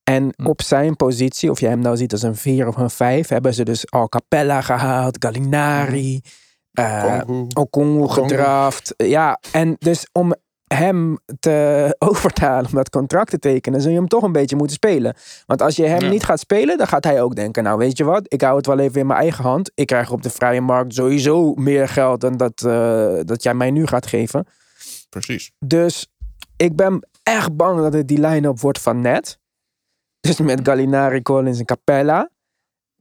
[0.03, 0.45] En Hm.
[0.45, 3.53] op zijn positie, of je hem nou ziet als een 4 of een 5, hebben
[3.53, 6.31] ze dus al Capella gehaald, Gallinari, eh
[7.53, 8.93] Okongu gedraft.
[8.97, 10.33] Ja, en dus om
[10.67, 14.75] hem te overtalen om dat contract te tekenen, zul je hem toch een beetje moeten
[14.75, 15.15] spelen.
[15.45, 16.09] Want als je hem Ja.
[16.09, 18.65] niet gaat spelen, dan gaat hij ook denken, nou weet je wat, ik hou het
[18.65, 19.71] wel even in mijn eigen hand.
[19.75, 23.71] Ik krijg op de vrije markt sowieso meer geld dan dat, eh, dat jij mij
[23.71, 24.47] nu gaat geven.
[25.09, 25.51] Precies.
[25.65, 26.07] Dus
[26.57, 29.39] ik ben echt bang dat het die line-up wordt van net.
[30.19, 32.29] Dus met Gallinari, Collins en Capella.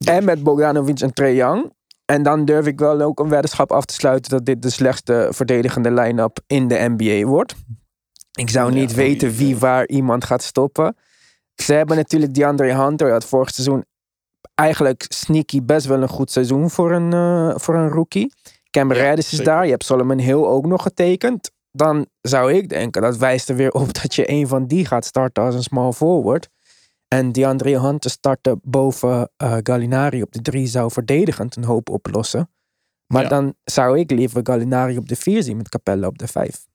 [0.04, 1.72] En met Bogdanovic en Trae Young.
[2.12, 5.28] En dan durf ik wel ook een weddenschap af te sluiten dat dit de slechtste
[5.30, 7.54] verdedigende line-up in de NBA wordt.
[8.32, 10.96] Ik zou niet weten wie waar iemand gaat stoppen.
[11.54, 13.10] Ze hebben natuurlijk DeAndre Hunter.
[13.10, 13.84] Had vorig seizoen
[14.54, 18.32] eigenlijk sneaky best wel een goed seizoen voor een, eh, voor een rookie.
[18.70, 19.44] Cam Ja, Reddish is zeker.
[19.44, 19.64] daar.
[19.64, 21.50] Je hebt Solomon Hill ook nog getekend.
[21.70, 25.04] Dan zou ik denken, dat wijst er weer op dat je een van die gaat
[25.04, 26.48] starten als een small forward.
[27.12, 32.50] En DeAndre Hunter starten boven eh, Gallinari op de drie zou verdedigend een hoop oplossen.
[33.06, 33.28] Maar Ja.
[33.28, 36.66] dan zou ik liever Gallinari op de vier zien met Capella op de vijf.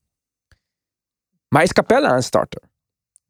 [1.48, 2.62] Maar is Capella een starter?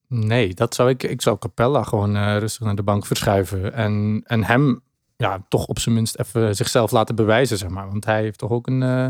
[0.08, 1.04] Nee, dat zou ik.
[1.04, 3.74] Ik zou Capella gewoon eh, rustig naar de bank verschuiven.
[3.74, 4.82] En, en hem
[5.16, 7.88] ja, toch op zijn minst even zichzelf laten bewijzen, zeg maar.
[7.88, 8.84] Want hij heeft toch ook een.
[8.84, 9.04] eh,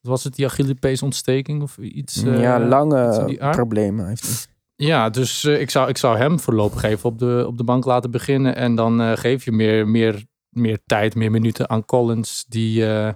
[0.00, 2.22] wat was het, die Achillespees ontsteking of iets?
[2.22, 4.36] ja, lange die problemen heeft hij.
[4.80, 7.84] Ja, dus eh, ik, zou, ik zou hem voorlopig even op de, op de bank
[7.84, 8.56] laten beginnen.
[8.56, 12.44] En dan eh, geef je meer, meer, meer tijd, meer minuten aan Collins.
[12.48, 13.12] Die, eh,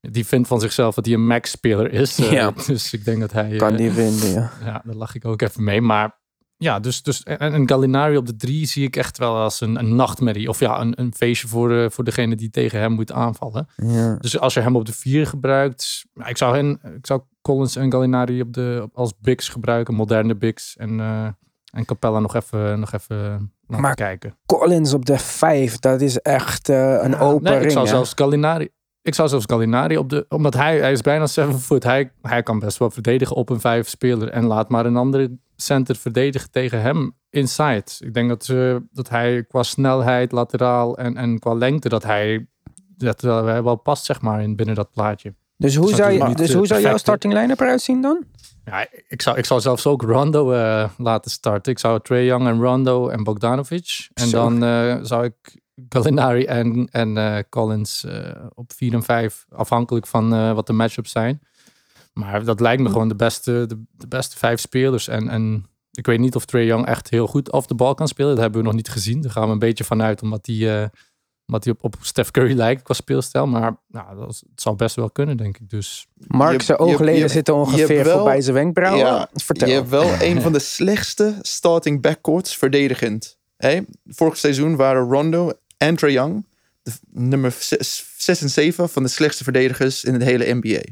[0.00, 2.16] die vindt van zichzelf dat hij een max-speler is.
[2.30, 2.52] Ja.
[2.66, 3.56] Dus ik denk dat hij...
[3.56, 4.50] Kan die vinden, ja.
[4.64, 5.80] ja, daar lach ik ook even mee.
[5.80, 6.20] Maar
[6.56, 9.78] ja, dus, dus en, en Gallinari op de drie zie ik echt wel als een,
[9.78, 10.48] een nachtmerrie.
[10.48, 13.68] Of ja, een, een feestje voor, de, voor degene die tegen hem moet aanvallen.
[13.76, 14.16] ja.
[14.16, 17.92] Dus als je hem op de vier gebruikt, ik zou, hen, ik zou Collins en
[17.92, 20.76] Gallinari op de, als bigs gebruiken, moderne bigs.
[20.76, 21.26] En, eh,
[21.72, 23.16] en Capella nog even, nog even
[23.66, 24.36] laten Maar kijken.
[24.46, 27.72] Collins op de vijf, dat is echt eh, een open Nee, ik ring.
[27.72, 27.90] zou hè?
[27.90, 28.68] zelfs Gallinari.
[29.02, 30.26] Ik zou zelfs Gallinari op de.
[30.28, 31.82] Omdat hij, hij is bijna 7 foot.
[31.82, 34.28] Hij, hij kan best wel verdedigen op een vijf speler.
[34.28, 37.84] En laat maar een andere center verdedigen tegen hem inside.
[37.98, 38.46] Ik denk dat,
[38.92, 41.88] dat hij qua snelheid, lateraal en, en qua lengte.
[41.88, 42.46] dat hij.
[42.96, 45.34] dat wel, wel past, zeg maar, in, binnen dat plaatje.
[45.58, 48.24] Dus hoe zou, je, dus niet, hoe eh, zou jouw starting line-up eruit zien dan?
[48.64, 51.72] Ja, ik zou, ik zou zelfs ook Rondo eh, laten starten.
[51.72, 54.08] Ik zou Trae Young en Rondo en Bogdanovic.
[54.14, 54.36] En Zo.
[54.38, 59.46] dan eh, zou ik Gallinari en, en eh, Collins eh, op 4 en 5.
[59.50, 61.40] Afhankelijk van eh, wat de matchups zijn.
[62.12, 65.08] Maar dat lijkt me gewoon de beste, de, de beste vijf spelers.
[65.08, 68.08] En, en ik weet niet of Trae Young echt heel goed off de bal kan
[68.08, 68.30] spelen.
[68.30, 69.20] Dat hebben we nog niet gezien.
[69.20, 70.22] Daar gaan we een beetje vanuit.
[70.22, 70.88] Omdat hij, eh,
[71.48, 73.46] omdat hij op, op Steph Curry lijkt qua speelstijl.
[73.46, 75.70] Maar nou, dat is- het zou best wel kunnen, denk ik.
[75.70, 79.04] Dus Mark, zijn oogleden je- zitten ongeveer wel- voorbij zijn wenkbrauwen.
[79.06, 79.68] Ja, Vertel.
[79.68, 83.38] Je hebt wel een van de slechtste starting backcourts verdedigend.
[84.06, 86.46] Vorig seizoen waren Rondo en Trae Young
[86.82, 90.82] de nummer 6 en 7 van de slechtste verdedigers in het hele NBA.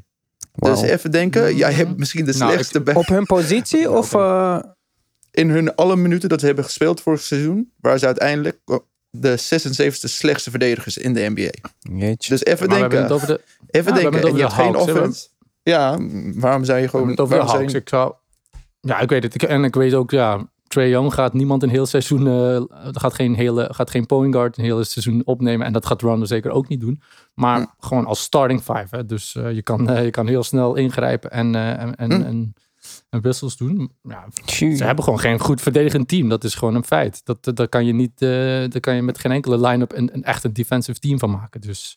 [0.53, 4.14] Dus even denken, jij hebt misschien de Nou, slechtste back Op hun positie of...
[4.14, 4.59] eh,
[5.31, 8.59] in hun alle minuten dat ze hebben gespeeld vorig seizoen, waren ze uiteindelijk
[9.20, 11.50] de 76ste slechtste verdedigers in de NBA.
[12.00, 12.31] Jeetje.
[12.31, 14.20] Dus even maar we hebben denken, het over de, even we hebben denken.
[14.20, 15.26] En je de hebt geen Hawks, offense.
[15.62, 15.98] Ja,
[16.35, 17.18] waarom zou je gewoon...
[17.18, 17.72] over de Hawks.
[17.72, 18.12] je- Ik zou...
[18.81, 19.35] Ja, ik weet het.
[19.35, 22.26] Ik, en ik weet ook, ja, Trae Young gaat niemand een heel seizoen...
[22.26, 25.66] eh, gaat, geen hele, gaat geen point guard een hele seizoen opnemen.
[25.66, 27.02] En dat gaat Rondo zeker ook niet doen.
[27.35, 27.66] Maar Hm.
[27.87, 28.87] gewoon als starting five.
[28.90, 29.07] Hè.
[29.07, 32.22] Dus eh, je, kan, eh, je kan heel snel ingrijpen en, eh, en, en, Hm.
[32.22, 32.55] en,
[33.11, 33.92] en wissels doen.
[34.03, 36.29] Ja, ze hebben gewoon geen goed verdedigend team.
[36.29, 37.21] Dat is gewoon een feit.
[37.25, 38.23] Dat, dat, kan je niet...
[38.23, 38.29] eh
[38.69, 41.61] daar kan je met geen enkele line-up een, een echt een defensive team van maken.
[41.61, 41.97] Dus...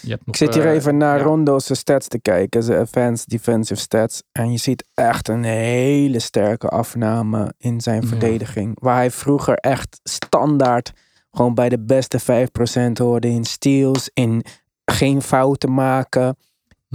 [0.00, 1.24] Je hebt nog, Ik zit hier eh, even naar ja.
[1.24, 2.62] Rondo's stats te kijken.
[2.62, 4.22] Zijn advanced defensive stats.
[4.32, 8.06] En je ziet echt een hele sterke afname in zijn Ja.
[8.08, 8.80] verdediging.
[8.80, 10.92] Waar hij vroeger echt standaard
[11.30, 14.10] gewoon bij de beste 5% hoorde in steals.
[14.14, 14.44] In
[14.84, 16.36] geen fouten maken.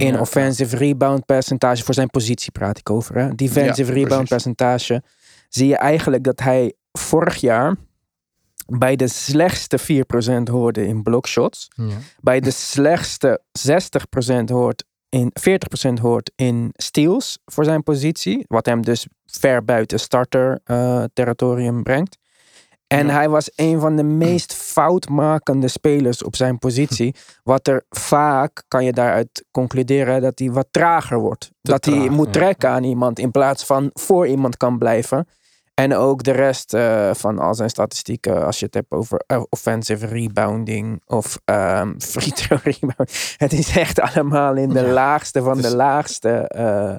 [0.00, 0.20] In Ja.
[0.20, 1.84] offensive rebound percentage.
[1.84, 3.14] Voor zijn positie praat ik over.
[3.18, 3.34] Hè?
[3.34, 5.02] Defensive Ja, rebound percentage.
[5.48, 7.76] Zie je eigenlijk dat hij vorig jaar
[8.66, 11.84] bij de slechtste 4% hoorde in blockshots Ja.
[12.20, 18.82] bij de slechtste 60% hoort in 40% hoort in steals voor zijn positie, wat hem
[18.82, 22.18] dus ver buiten starter eh, territorium brengt.
[22.90, 23.12] En Ja.
[23.12, 27.14] hij was een van de meest foutmakende spelers op zijn positie.
[27.42, 31.50] Wat er vaak, kan je daaruit concluderen, dat hij wat trager wordt.
[31.62, 32.32] dat hij moet ja.
[32.32, 35.28] trekken aan iemand in plaats van voor iemand kan blijven.
[35.74, 39.42] En ook de rest eh, van al zijn statistieken, als je het hebt over eh,
[39.48, 43.34] offensive rebounding of ehm free throw rebound.
[43.36, 46.30] Het is echt allemaal in de Ja, laagste van de laagste.
[46.48, 46.96] eh.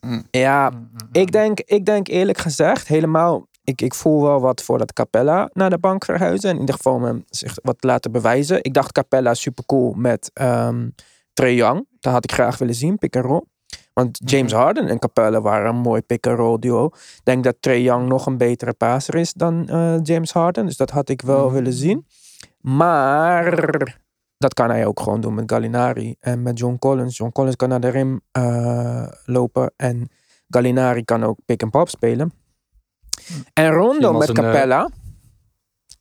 [0.00, 0.26] Mm.
[0.30, 0.70] Ja,
[1.12, 5.50] ik denk, ik denk eerlijk gezegd, helemaal ik, ik voel wel wat voor dat Capella
[5.52, 6.48] naar de bank verhuizen.
[6.48, 8.62] En in ieder geval hem zich wat laten bewijzen.
[8.62, 10.94] Ik dacht Capella super cool met um,
[11.32, 11.86] Trae Young.
[12.00, 13.44] Dat had ik graag willen zien, pick and roll.
[13.92, 16.84] Want James Harden en Capella waren een mooi pick-and-roll duo.
[16.86, 20.66] Ik denk dat Trae Young nog een betere passer is dan uh, James Harden.
[20.66, 22.06] Dus dat had ik wel willen zien.
[22.60, 23.54] Maar
[24.38, 27.16] dat kan hij ook gewoon doen met Gallinari en met John Collins.
[27.16, 30.08] John Collins kan naar de rim uh, lopen en
[30.48, 32.32] Gallinari kan ook pick-and-pop spelen.
[33.52, 34.90] En Rondo met Capella, uh...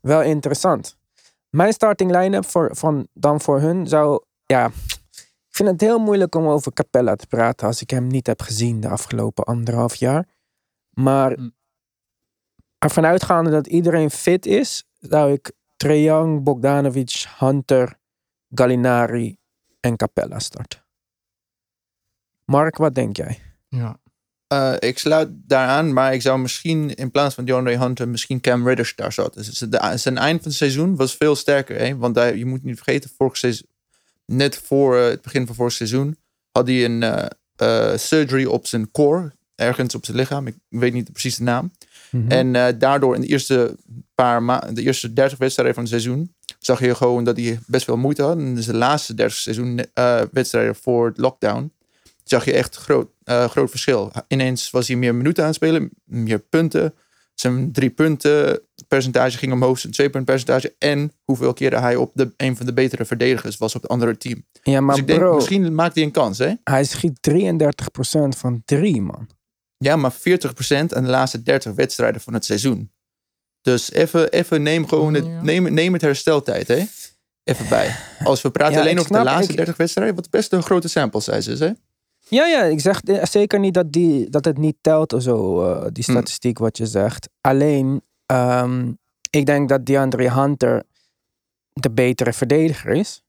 [0.02, 0.98] wel interessant.
[1.50, 4.66] Mijn starting line-up voor, van, dan voor hun zou, ja,
[5.16, 8.42] ik vind het heel moeilijk om over Capella te praten als ik hem niet heb
[8.42, 10.28] gezien de afgelopen anderhalf jaar.
[10.90, 11.50] Maar hm.
[12.78, 18.00] ervan uitgaande dat iedereen fit is, zou ik Trae Bogdanovic, Hunter,
[18.50, 19.38] Gallinari
[19.80, 20.84] en Capella starten.
[22.46, 23.40] Mark, wat denk jij?
[23.68, 24.00] Ja.
[24.56, 28.68] Uh, ik sluit daaraan, maar ik zou misschien in plaats van DeAndre Hunter misschien Cam
[28.68, 29.44] Reddish daar zetten.
[29.44, 31.80] Dus zijn eind van het seizoen was veel sterker.
[31.80, 31.98] Hè?
[31.98, 33.68] Want hij, je moet niet vergeten, vorig seizoen,
[34.26, 36.18] net voor uh, het begin van vorig seizoen
[36.52, 37.30] had hij een
[37.62, 40.48] uh, surgery op zijn core, ergens op zijn lichaam.
[40.48, 41.72] Ik weet niet precies de naam.
[42.12, 42.32] Mm -hmm.
[42.32, 43.76] En daardoor in de eerste
[44.15, 47.98] paar de eerste 30 wedstrijden van het seizoen, zag je gewoon dat hij best wel
[47.98, 48.38] moeite had.
[48.38, 49.86] En dus de laatste 30 seizoen
[50.32, 51.72] wedstrijden voor het lockdown
[52.30, 54.12] zag je echt groot, uh, groot verschil.
[54.28, 56.94] Ineens was hij meer minuten aan het spelen, meer punten.
[57.34, 60.76] Zijn drie punten percentage ging omhoog, zijn twee punt percentage.
[60.80, 64.18] En hoeveel keren hij op de, een van de betere verdedigers was op het andere
[64.18, 64.46] team.
[64.62, 66.54] Ja, maar dus ik denk, misschien maakt hij een kans, hè?
[66.64, 69.28] Hij schiet 33% van drie, man.
[69.78, 70.18] Ja, maar 40%
[70.70, 72.92] aan de laatste 30 wedstrijden van het seizoen.
[73.62, 76.84] Dus even, even neem gewoon het, neem, neem het hersteltijd, hè?
[77.44, 77.96] Even bij.
[78.24, 81.22] Als we praten alleen over de laatste ik, 30 wedstrijden, wat best een grote sample
[81.22, 81.72] size is, hè?
[82.30, 85.86] Ja, ja, ik zeg zeker niet dat, die, dat het niet telt of zo, uh,
[85.92, 86.12] die hm.
[86.12, 87.30] statistiek wat je zegt.
[87.42, 88.98] Alleen, um,
[89.30, 90.84] ik denk dat DeAndre Hunter
[91.74, 93.24] de betere verdediger is.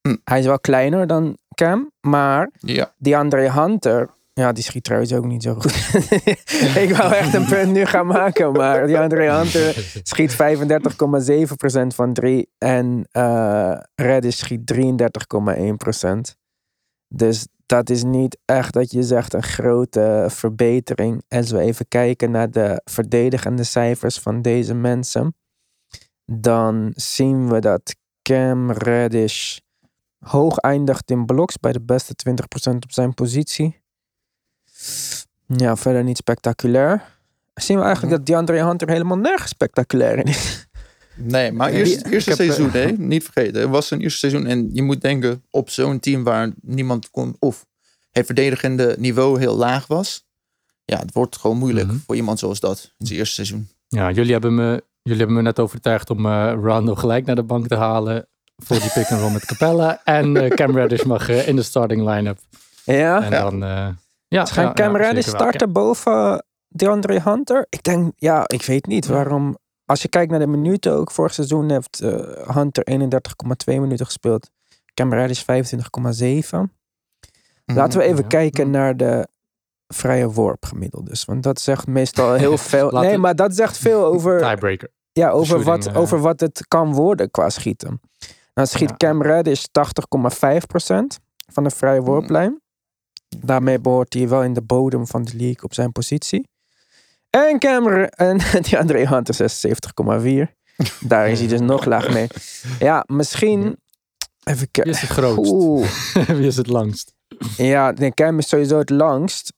[0.00, 0.16] Hm.
[0.24, 2.92] Hij is wel kleiner dan Cam, maar ja.
[2.98, 5.74] DeAndre Hunter, ja, die schiet trouwens ook niet zo goed.
[6.84, 10.36] ik wou echt een punt nu gaan maken, maar DeAndre Hunter schiet 35,7%
[11.86, 16.44] van 3 en uh, Reddish schiet 33,1%.
[17.08, 21.22] Dus dat is niet echt dat je zegt een grote verbetering.
[21.28, 25.34] Als we even kijken naar de verdedigende cijfers van deze mensen,
[26.24, 29.58] dan zien we dat Cam Reddish
[30.18, 32.14] hoog eindigt in bloks bij de beste
[32.70, 33.80] 20% op zijn positie.
[35.46, 37.18] Ja, verder niet spectaculair.
[37.54, 38.24] Zien we eigenlijk mhm.
[38.24, 40.65] dat DeAndre Hunter helemaal nergens spectaculair in is.
[41.16, 42.92] Nee, maar eerste, eerste seizoen, hè?
[42.92, 43.60] niet vergeten.
[43.60, 47.36] Het was een eerste seizoen en je moet denken op zo'n team waar niemand kon,
[47.38, 47.66] of
[48.10, 50.24] het verdedigende niveau heel laag was.
[50.84, 51.96] Ja, het wordt gewoon moeilijk mhm.
[52.06, 53.68] voor iemand zoals dat in zijn eerste seizoen.
[53.88, 57.42] Ja, jullie hebben me, jullie hebben me net overtuigd om uh, Rondo gelijk naar de
[57.42, 60.00] bank te halen voor die pick and roll met Capella.
[60.04, 62.38] En uh, Cam Reddish mag uh, in de starting line-up.
[62.84, 63.22] Ja.
[63.22, 63.88] En dan, uh,
[64.28, 64.44] ja.
[64.44, 67.66] Gaan Cam Reddish starten boven DeAndre Hunter?
[67.68, 71.34] Ik denk, ja, ik weet niet waarom als je kijkt naar de minuten ook, vorig
[71.34, 72.10] seizoen heeft uh,
[72.54, 72.96] Hunter 31,2
[73.66, 74.50] minuten gespeeld.
[74.94, 75.46] Cam Reddish 25,7.
[77.64, 79.28] Laten we even kijken naar de
[79.86, 81.24] vrije worp gemiddeld dus.
[81.24, 82.90] Want dat zegt meestal heel veel.
[82.90, 84.40] nee, maar dat zegt veel over...
[84.42, 84.88] Tiebreaker.
[85.12, 88.00] Ja, over, wat, uh, over wat het kan worden qua schieten.
[88.52, 88.96] Dan schiet ja.
[88.96, 89.66] Cam Reddish 80,5%
[91.52, 92.10] van de vrije mhm.
[92.10, 92.60] worplijn.
[93.28, 96.48] Daarmee behoort hij wel in de bodem van de league op zijn positie.
[97.30, 99.60] En Cameron en die André Hunter
[100.48, 100.54] 76,4.
[101.00, 102.26] Daar is hij dus nog laag mee.
[102.78, 103.76] Ja, misschien.
[104.44, 104.82] Even kijken.
[104.82, 105.52] Wie is het grootst?
[106.38, 107.14] Wie is het langst?
[107.56, 109.52] Ja, nee, Cam is sowieso het langst.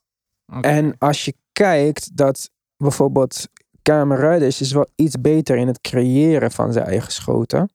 [0.46, 0.76] Okay.
[0.76, 3.48] En als je kijkt dat bijvoorbeeld
[3.82, 7.70] Cam is wel iets beter in het creëren van zijn eigen schoten.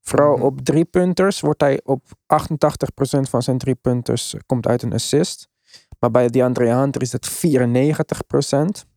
[0.00, 0.44] Vooral mm-hmm.
[0.44, 5.48] op drie punters wordt hij op 88% van zijn drie punters komt uit een assist.
[5.98, 7.30] Maar bij die André Hunter is dat
[8.86, 8.91] 94%.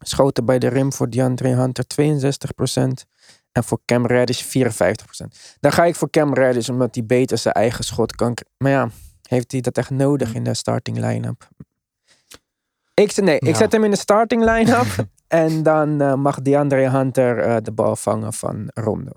[0.00, 3.08] Schoten bij de rim voor DeAndre Hunter 62%.
[3.52, 4.46] En voor Cam Reddish 54%.
[5.60, 8.36] Dan ga ik voor Cam Reddish omdat hij beter zijn eigen schot kan.
[8.58, 8.90] Maar ja,
[9.28, 11.48] heeft hij dat echt nodig in de starting line-up?
[12.94, 15.06] Ik, nee, ik zet hem in de starting line-up.
[15.28, 19.12] en dan uh, mag DeAndre Hunter uh, de bal vangen van Rondo.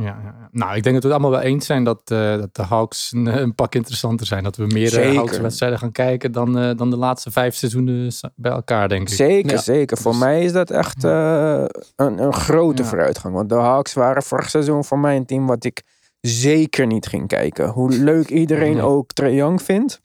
[0.00, 2.54] Ja, ja, nou, ik denk dat we het allemaal wel eens zijn dat, uh, dat
[2.54, 4.42] de Hawks een, een, pak interessanter zijn.
[4.42, 8.12] Dat we meer uh, Hawks wedstrijden gaan kijken dan, uh, dan de laatste vijf seizoenen
[8.34, 9.14] bij elkaar, denk ik.
[9.14, 9.58] Zeker, ja.
[9.58, 9.96] zeker.
[9.96, 12.88] Voor dus- mij is dat echt een, een grote ja.
[12.88, 13.34] vooruitgang.
[13.34, 15.82] Want de Hawks waren vorig seizoen voor mij een team wat ik
[16.20, 17.68] zeker niet ging kijken.
[17.68, 20.00] Hoe leuk iedereen ook Trae Young vindt.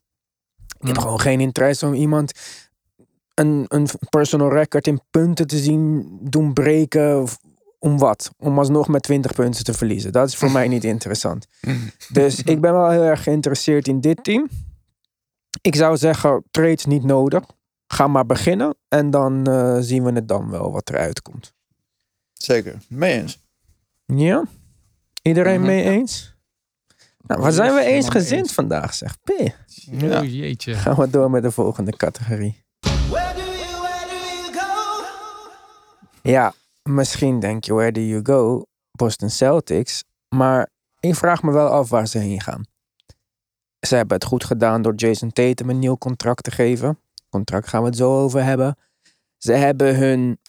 [0.80, 2.32] Ik heb gewoon geen interesse om iemand
[3.34, 7.28] een, een personal record in punten te zien doen breken.
[7.84, 8.32] Om wat?
[8.38, 10.12] Om alsnog met 20 punten te verliezen.
[10.12, 11.48] Dat is voor mij niet interessant.
[12.10, 14.50] Dus ik ben wel heel erg geïnteresseerd in dit team.
[15.62, 17.44] Ik zou zeggen, trades niet nodig.
[17.88, 18.76] Ga maar beginnen.
[18.88, 21.54] En dan uh, zien we het dan wel wat eruit komt.
[22.34, 22.78] Zeker.
[22.88, 23.40] Mee eens.
[24.06, 24.44] Ja?
[25.22, 25.76] Iedereen mm -hmm.
[25.76, 26.36] mee eens?
[27.18, 28.54] Nou, waar zijn we eensgezind eens.
[28.54, 29.18] vandaag, zeg.
[29.20, 29.32] P.
[29.66, 30.20] Ja.
[30.20, 30.74] Oh, jeetje.
[30.74, 32.62] Gaan we door met de volgende categorie.
[36.22, 38.66] Ja, misschien denk je, where do you go?
[38.92, 40.04] Boston Celtics.
[40.36, 40.70] Maar
[41.00, 42.66] ik vraag me wel af waar ze heen gaan.
[43.80, 47.00] Ze hebben het goed gedaan door Jason Tatum een nieuw contract te geven.
[47.30, 48.78] Contract gaan we het zo over hebben.
[49.38, 50.40] Ze hebben hun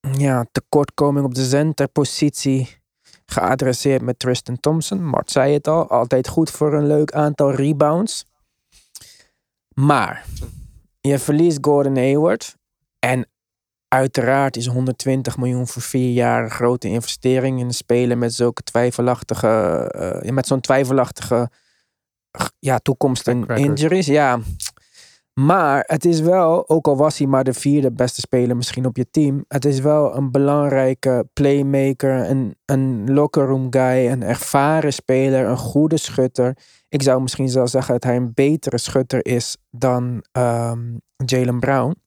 [0.00, 2.78] ja, tekortkoming op de centerpositie
[3.26, 5.04] geadresseerd met Tristan Thompson.
[5.04, 8.26] Mart zei het al, altijd goed voor een leuk aantal rebounds.
[9.74, 10.26] Maar
[11.00, 12.56] je verliest Gordon Hayward.
[12.98, 13.28] En
[13.96, 20.22] uiteraard is 120 miljoen voor vier jaar een grote investering in spelen met zulke twijfelachtige,
[20.24, 21.50] uh, met zo'n twijfelachtige
[22.58, 24.06] ja, toekomst en injuries.
[24.06, 24.38] Ja.
[25.40, 28.96] Maar het is wel, ook al was hij maar de vierde beste speler misschien op
[28.96, 34.92] je team, het is wel een belangrijke playmaker, een, een locker room guy, een ervaren
[34.92, 36.56] speler, een goede schutter.
[36.88, 42.05] Ik zou misschien zelfs zeggen dat hij een betere schutter is dan um, Jalen Brown.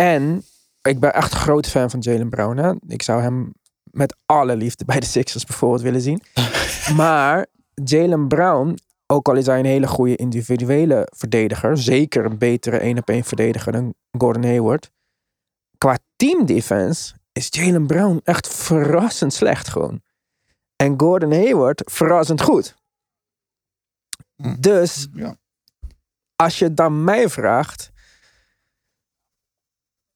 [0.00, 0.42] En
[0.82, 2.56] ik ben echt een groot fan van Jalen Brown.
[2.56, 2.72] Hè?
[2.86, 3.52] Ik zou hem
[3.84, 6.22] met alle liefde bij de Sixers bijvoorbeeld willen zien.
[6.96, 7.46] maar
[7.84, 12.98] Jalen Brown, ook al is hij een hele goede individuele verdediger, zeker een betere één
[12.98, 14.90] op één verdediger dan Gordon Hayward.
[15.78, 20.02] Qua teamdefense is Jalen Brown echt verrassend slecht gewoon.
[20.76, 22.76] En Gordon Hayward verrassend goed.
[24.36, 24.60] Hm.
[24.60, 25.36] Dus ja.
[26.36, 27.90] als je dan mij vraagt,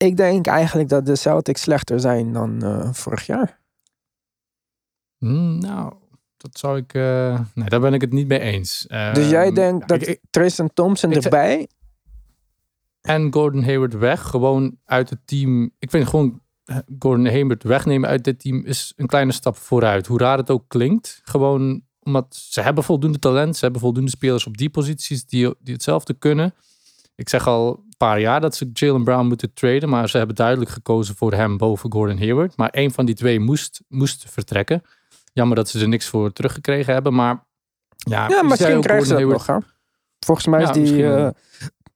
[0.02, 3.60] ik denk eigenlijk dat de Celtics slechter zijn dan uh, vorig jaar.
[5.18, 5.92] Mm, nou,
[6.36, 6.94] dat zou ik.
[6.94, 8.86] Uh, nee, daar ben ik het niet mee eens.
[8.88, 11.68] Uh, dus jij denkt dat ik, Tristan Thompson erbij.
[13.00, 14.22] En Gordon Hayward weg.
[14.22, 15.70] Gewoon uit het team.
[15.78, 16.40] Ik vind gewoon
[16.98, 20.06] Gordon Hayward wegnemen uit dit team is een kleine stap vooruit.
[20.06, 21.20] Hoe raar het ook klinkt.
[21.24, 23.56] Gewoon omdat ze hebben voldoende talent.
[23.56, 26.54] Ze hebben voldoende spelers op die posities die, die hetzelfde kunnen.
[27.14, 29.88] Ik zeg al paar jaar dat ze Jalen Brown moeten traden.
[29.88, 32.56] Maar ze hebben duidelijk gekozen voor hem boven Gordon Hayward.
[32.56, 34.82] Maar één van die twee moest, moest vertrekken.
[35.32, 37.14] Jammer dat ze er niks voor teruggekregen hebben.
[37.14, 37.44] Maar
[37.96, 39.46] ja, ja misschien krijgen ze dat nog.
[39.46, 39.56] Hè?
[40.18, 41.28] Volgens mij is, die, uh,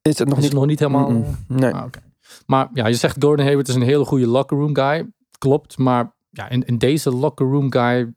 [0.01, 0.53] is het nog is niet...
[0.53, 1.09] nog niet helemaal...
[1.09, 1.57] Mm -mm.
[1.57, 1.73] Nee.
[1.73, 2.03] Ah, okay.
[2.45, 5.11] Maar ja, je zegt Gordon Hayward is een hele goede locker room guy.
[5.37, 8.13] Klopt, maar ja, in, in deze locker room guy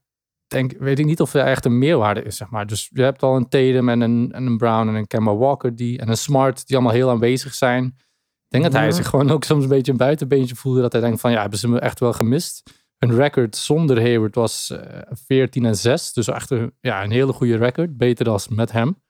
[0.51, 2.67] denk, weet ik niet of er echt een meerwaarde is, zeg maar.
[2.67, 5.77] Dus je hebt al een Tatum en een, en een Brown en een Kemba Walker
[5.77, 7.85] die, en een Smart die allemaal heel aanwezig zijn.
[7.85, 10.81] Ik denk dat hij zich gewoon ook soms een beetje een buitenbeentje voelde.
[10.81, 12.63] Dat hij denkt van ja, hebben ze me echt wel gemist.
[12.99, 14.79] Een record zonder Hayward was uh,
[15.27, 16.13] 14 en 6.
[16.13, 17.97] Dus echt een, ja, een hele goede record.
[17.97, 19.03] Beter dan met hem.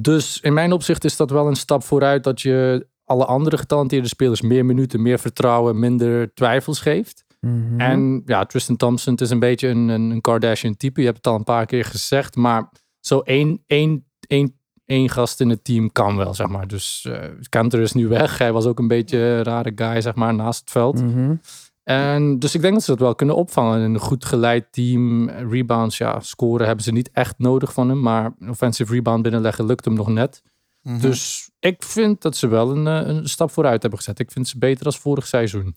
[0.00, 4.08] Dus in mijn opzicht is dat wel een stap vooruit dat je alle andere getalenteerde
[4.08, 7.24] spelers meer minuten, meer vertrouwen, minder twijfels geeft.
[7.44, 7.80] Mm -hmm.
[7.80, 11.00] En ja, Tristan Thompson het is een beetje een, een Kardashian type.
[11.00, 12.36] Je hebt het al een paar keer gezegd.
[12.36, 12.68] Maar
[13.00, 16.68] zo één, één, één, één gast in het team kan wel, zeg maar.
[16.68, 18.38] Dus uh, Kanter is nu weg.
[18.38, 21.02] Hij was ook een beetje een rare guy, zeg maar, naast het veld.
[21.02, 21.40] Mm -hmm.
[21.84, 23.80] En dus ik denk dat ze dat wel kunnen opvangen.
[23.80, 28.00] Een goed geleid team, rebounds, ja, scoren hebben ze niet echt nodig van hem.
[28.00, 30.42] Maar offensive rebound binnenleggen lukt hem nog net.
[30.44, 30.94] Mhm.
[30.94, 31.10] Mm -hmm.
[31.10, 34.18] Dus ik vind dat ze wel een, een stap vooruit hebben gezet.
[34.18, 35.74] Ik vind ze beter als vorig seizoen.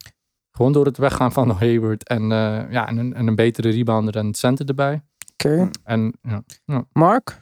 [0.58, 4.16] Gewoon door het weggaan van Hayward en, uh, ja, en, een, en een betere rebounder
[4.16, 5.02] en center erbij.
[5.34, 5.54] Oké.
[5.54, 5.70] Okay.
[5.84, 6.86] En ja, ja.
[6.94, 7.42] Mark?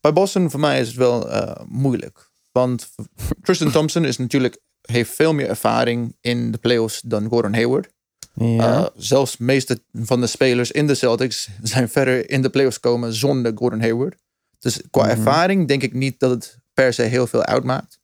[0.00, 2.30] Bij Boston voor mij is het wel uh, moeilijk.
[2.52, 2.94] Want
[3.42, 7.88] Tristan Thompson is natuurlijk, heeft veel meer ervaring in de playoffs dan Gordon Hayward.
[8.34, 8.80] Ja.
[8.80, 12.80] Uh, zelfs de meeste van de spelers in de Celtics zijn verder in de playoffs
[12.80, 14.16] komen zonder Gordon Hayward.
[14.58, 15.18] Dus qua mm -hmm.
[15.18, 17.98] ervaring denk ik niet dat het per se heel veel uitmaakt.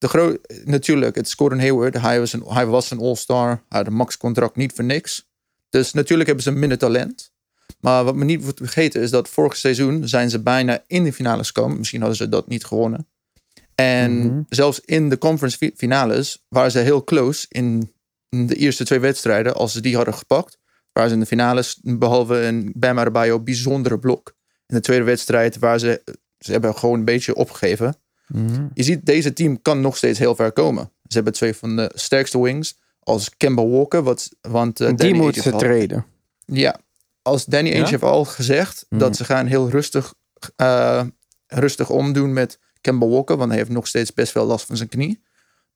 [0.00, 2.00] De natuurlijk, het is Gordon Hayward.
[2.00, 3.48] Hij was een, hij was een all-star.
[3.48, 5.28] Hij had een max-contract niet voor niks.
[5.70, 7.32] Dus natuurlijk hebben ze minder talent.
[7.80, 11.12] Maar wat me niet moet vergeten is dat vorig seizoen zijn ze bijna in de
[11.12, 11.78] finales gekomen.
[11.78, 13.08] Misschien hadden ze dat niet gewonnen.
[13.74, 14.46] En mm-hmm.
[14.48, 17.92] zelfs in de conference finales waren ze heel close in
[18.28, 19.54] de eerste twee wedstrijden.
[19.54, 20.58] Als ze die hadden gepakt,
[20.92, 24.34] waren ze in de finales, behalve een Bam Adebayo, bijzondere blok.
[24.66, 26.02] In de tweede wedstrijd waar ze,
[26.38, 27.94] ze hebben gewoon een beetje opgegeven.
[28.32, 28.70] Mm-hmm.
[28.74, 30.90] Je ziet, deze team kan nog steeds heel ver komen.
[31.08, 32.78] Ze hebben twee van de sterkste wings.
[33.00, 34.02] Als Kemba Walker.
[34.02, 36.06] Wat, want, uh, Die Danny moeten ze treden.
[36.44, 36.80] Ja.
[37.22, 37.90] Als Danny Ainge Ja?
[37.90, 38.98] heeft al gezegd Mm.
[38.98, 40.14] dat ze gaan heel rustig,
[40.56, 41.02] uh,
[41.46, 44.88] rustig omdoen met Kemba Walker, want hij heeft nog steeds best wel last van zijn
[44.88, 45.22] knie.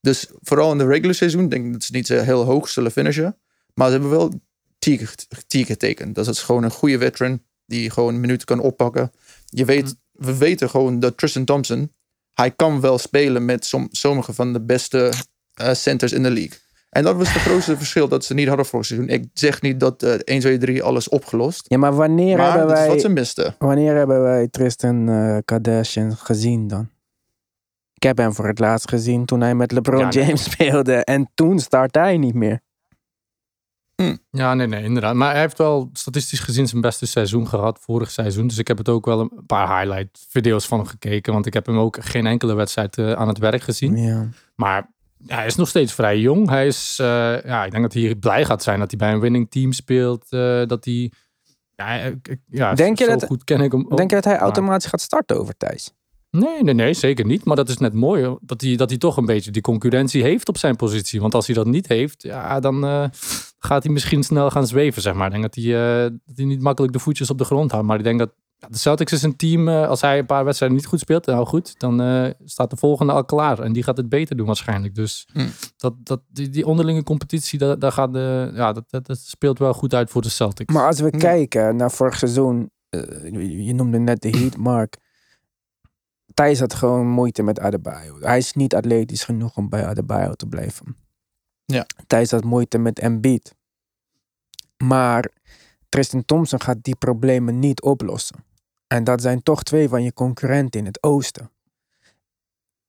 [0.01, 2.91] Dus vooral in de regular seizoen denk ik dat ze niet zo heel hoog zullen
[2.91, 3.37] finishen.
[3.73, 4.33] Maar ze hebben wel
[4.79, 6.15] Teague getekend.
[6.15, 9.11] Dat is gewoon een goede veteran die gewoon minuten kan oppakken.
[9.45, 10.25] Je weet, Mm.
[10.25, 11.91] we weten gewoon dat Tristan Thompson,
[12.35, 15.11] hij kan wel spelen met som, sommige van de beste
[15.53, 16.57] eh, centers in de league.
[16.89, 19.09] En dat was het grootste verschil dat ze niet hadden vorig seizoen.
[19.09, 21.65] Ik zeg niet dat eh 1, 2, 3 alles opgelost.
[21.67, 22.89] Ja, maar wanneer Maar hebben dat is wij...
[22.89, 23.55] wat ze misten.
[23.59, 26.89] Wanneer hebben wij Tristan eh Kardashian gezien dan?
[27.93, 30.23] Ik heb hem voor het laatst gezien toen hij met LeBron Ja, nee.
[30.25, 30.93] James speelde.
[30.93, 32.59] En toen startte hij niet meer.
[34.31, 35.15] Ja, nee, nee, inderdaad.
[35.15, 38.47] Maar hij heeft wel statistisch gezien zijn beste seizoen gehad, vorig seizoen.
[38.47, 41.33] Dus ik heb het ook wel een paar highlight video's van hem gekeken.
[41.33, 43.97] Want ik heb hem ook geen enkele wedstrijd eh, aan het werk gezien.
[43.97, 44.29] Ja.
[44.55, 44.91] Maar
[45.27, 46.49] hij is nog steeds vrij jong.
[46.49, 47.05] Hij is, eh,
[47.43, 50.25] ja, ik denk dat hij blij gaat zijn dat hij bij een winning team speelt.
[50.29, 51.11] eh, dat hij,
[51.75, 52.11] ja,
[52.49, 53.97] ja Denk je dat- goed ken ik hem ook.
[53.97, 55.93] Denk je dat hij maar- automatisch gaat starten over Thijs?
[56.29, 57.45] Nee, nee, nee, zeker niet.
[57.45, 60.47] Maar dat is net mooi, dat hij, dat hij toch een beetje die concurrentie heeft
[60.49, 61.21] op zijn positie.
[61.21, 62.83] Want als hij dat niet heeft, ja, dan
[63.65, 65.25] gaat hij misschien snel gaan zweven, zeg maar.
[65.25, 67.87] Ik denk dat hij, eh, dat hij niet makkelijk de voetjes op de grond houdt.
[67.87, 70.45] Maar ik denk dat ja, de Celtics is een team, eh, als hij een paar
[70.45, 73.59] wedstrijden niet goed speelt, nou goed, dan eh, staat de volgende al klaar.
[73.59, 74.95] En die gaat het beter doen waarschijnlijk.
[74.95, 75.47] Dus Hm.
[75.77, 79.59] dat, dat, die, die onderlinge competitie, daar, daar gaat de, ja, dat, dat, dat speelt
[79.59, 80.73] wel goed uit voor de Celtics.
[80.73, 81.17] Maar als we Ja.
[81.17, 82.69] kijken naar vorig seizoen.
[82.89, 84.97] je je noemde net de Heat, Mark.
[86.33, 88.17] Thijs had gewoon moeite met Adebayo.
[88.19, 90.97] Hij is niet atletisch genoeg om bij Adebayo te blijven.
[91.65, 91.85] Ja.
[92.07, 93.55] Thijs had moeite met Embiid.
[94.83, 95.31] Maar
[95.89, 98.43] Tristan Thompson gaat die problemen niet oplossen.
[98.87, 101.49] En dat zijn toch twee van je concurrenten in het oosten.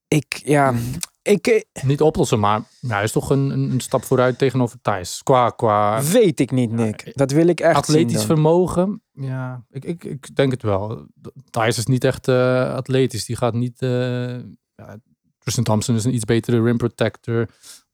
[0.08, 0.82] Ik, ja, Mhm.
[1.22, 5.22] ik eh, Niet oplossen, maar hij is toch een, een stap vooruit tegenover Thijs.
[5.22, 7.10] Qua, qua weet ik niet, Nick.
[7.14, 11.06] Dat wil ik echt atletisch vermogen, ja, ik, ik, ik denk het wel.
[11.50, 13.24] Thijs is niet echt eh, atletisch.
[13.24, 13.82] Die gaat niet...
[13.82, 14.38] eh
[14.74, 14.96] ja,
[15.38, 17.48] Tristan Thompson is een iets betere rim protector.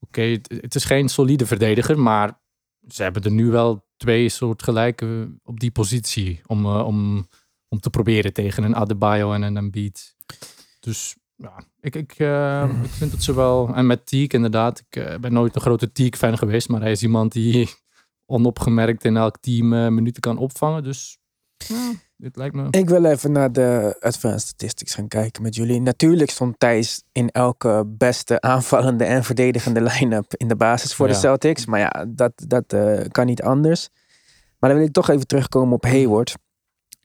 [0.07, 2.41] Oké, het, het is geen solide verdediger, maar
[2.89, 7.29] ze hebben er nu wel twee soort gelijke op die positie om, eh, om,
[7.69, 10.15] om te proberen tegen een Adebayo en een Embiid.
[10.81, 13.75] Dus ja, ik, ik, eh, ik vind dat ze wel...
[13.75, 17.03] En met Teague inderdaad, ik eh, ben nooit een grote Teague-fan geweest, maar hij is
[17.03, 17.69] iemand die
[18.35, 20.83] onopgemerkt in elk team minuten kan opvangen.
[20.83, 21.19] Dus
[21.57, 21.93] ja,
[22.23, 22.67] dit lijkt me...
[22.71, 25.81] Ik wil even naar de advanced statistics gaan kijken met jullie.
[25.81, 31.15] Natuurlijk stond Thijs in elke beste aanvallende en verdedigende line-up in de basis voor de.
[31.15, 31.67] Celtics.
[31.67, 33.89] Maar ja, dat, dat eh, kan niet anders.
[34.59, 36.35] Maar dan wil ik toch even terugkomen op Hayward.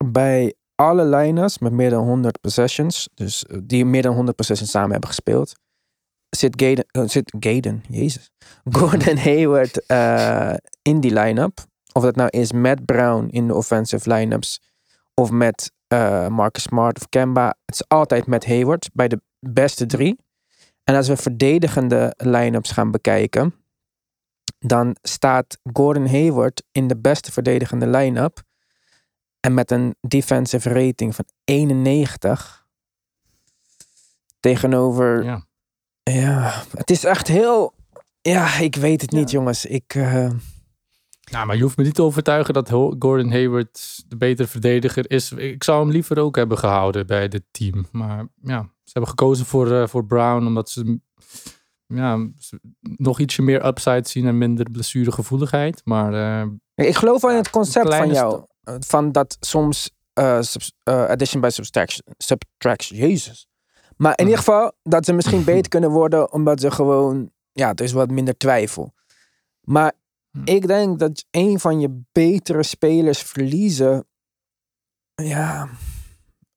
[0.06, 4.72] Bij alle liners met meer dan 100 possessions, dus eh, die meer dan 100 possessions
[4.72, 5.56] samen hebben gespeeld,
[6.30, 8.32] zit Gaden, eh, zit Gaden jezus,
[8.78, 9.78] Gordon Hayward
[10.82, 11.66] in die line-up.
[11.94, 14.60] Of dat nou is met Brown in de offensive line-ups
[15.22, 17.48] of met eh, Marcus Smart of Kemba.
[17.66, 20.20] Het is altijd met Hayward bij de beste drie.
[20.84, 23.56] En als we verdedigende line-ups gaan bekijken,
[24.60, 28.42] dan staat Gordon Hayward in de beste verdedigende line-up.
[29.40, 32.68] En met een defensive rating van 91
[34.40, 35.46] tegenover Ja.
[36.04, 37.74] ja, het is echt heel.
[38.22, 39.66] Ja, ik weet het niet, jongens.
[39.66, 39.96] Ik.
[39.96, 40.30] eh,
[41.32, 45.32] Nou, maar je hoeft me niet te overtuigen dat Gordon Hayward de betere verdediger is.
[45.32, 47.86] Ik zou hem liever ook hebben gehouden bij dit team.
[47.92, 51.00] Maar ja, ze hebben gekozen voor, eh, voor Brown omdat ze
[51.86, 55.82] ja, ze nog ietsje meer upside zien en minder blessuregevoeligheid.
[55.84, 56.48] Maar eh,
[56.88, 58.46] ik geloof wel in het concept van jou.
[58.64, 59.90] eh, Van dat soms
[60.84, 62.06] addition by subtraction.
[62.18, 63.00] Subtraction.
[63.00, 63.48] Jezus.
[63.98, 67.32] Maar in ieder geval dat ze misschien beter kunnen worden omdat ze gewoon.
[67.52, 68.94] Ja, er is wat minder twijfel.
[69.62, 69.94] Maar
[70.46, 70.52] Hm.
[70.52, 74.06] ik denk dat een van je betere spelers verliezen.
[75.16, 75.70] Ja.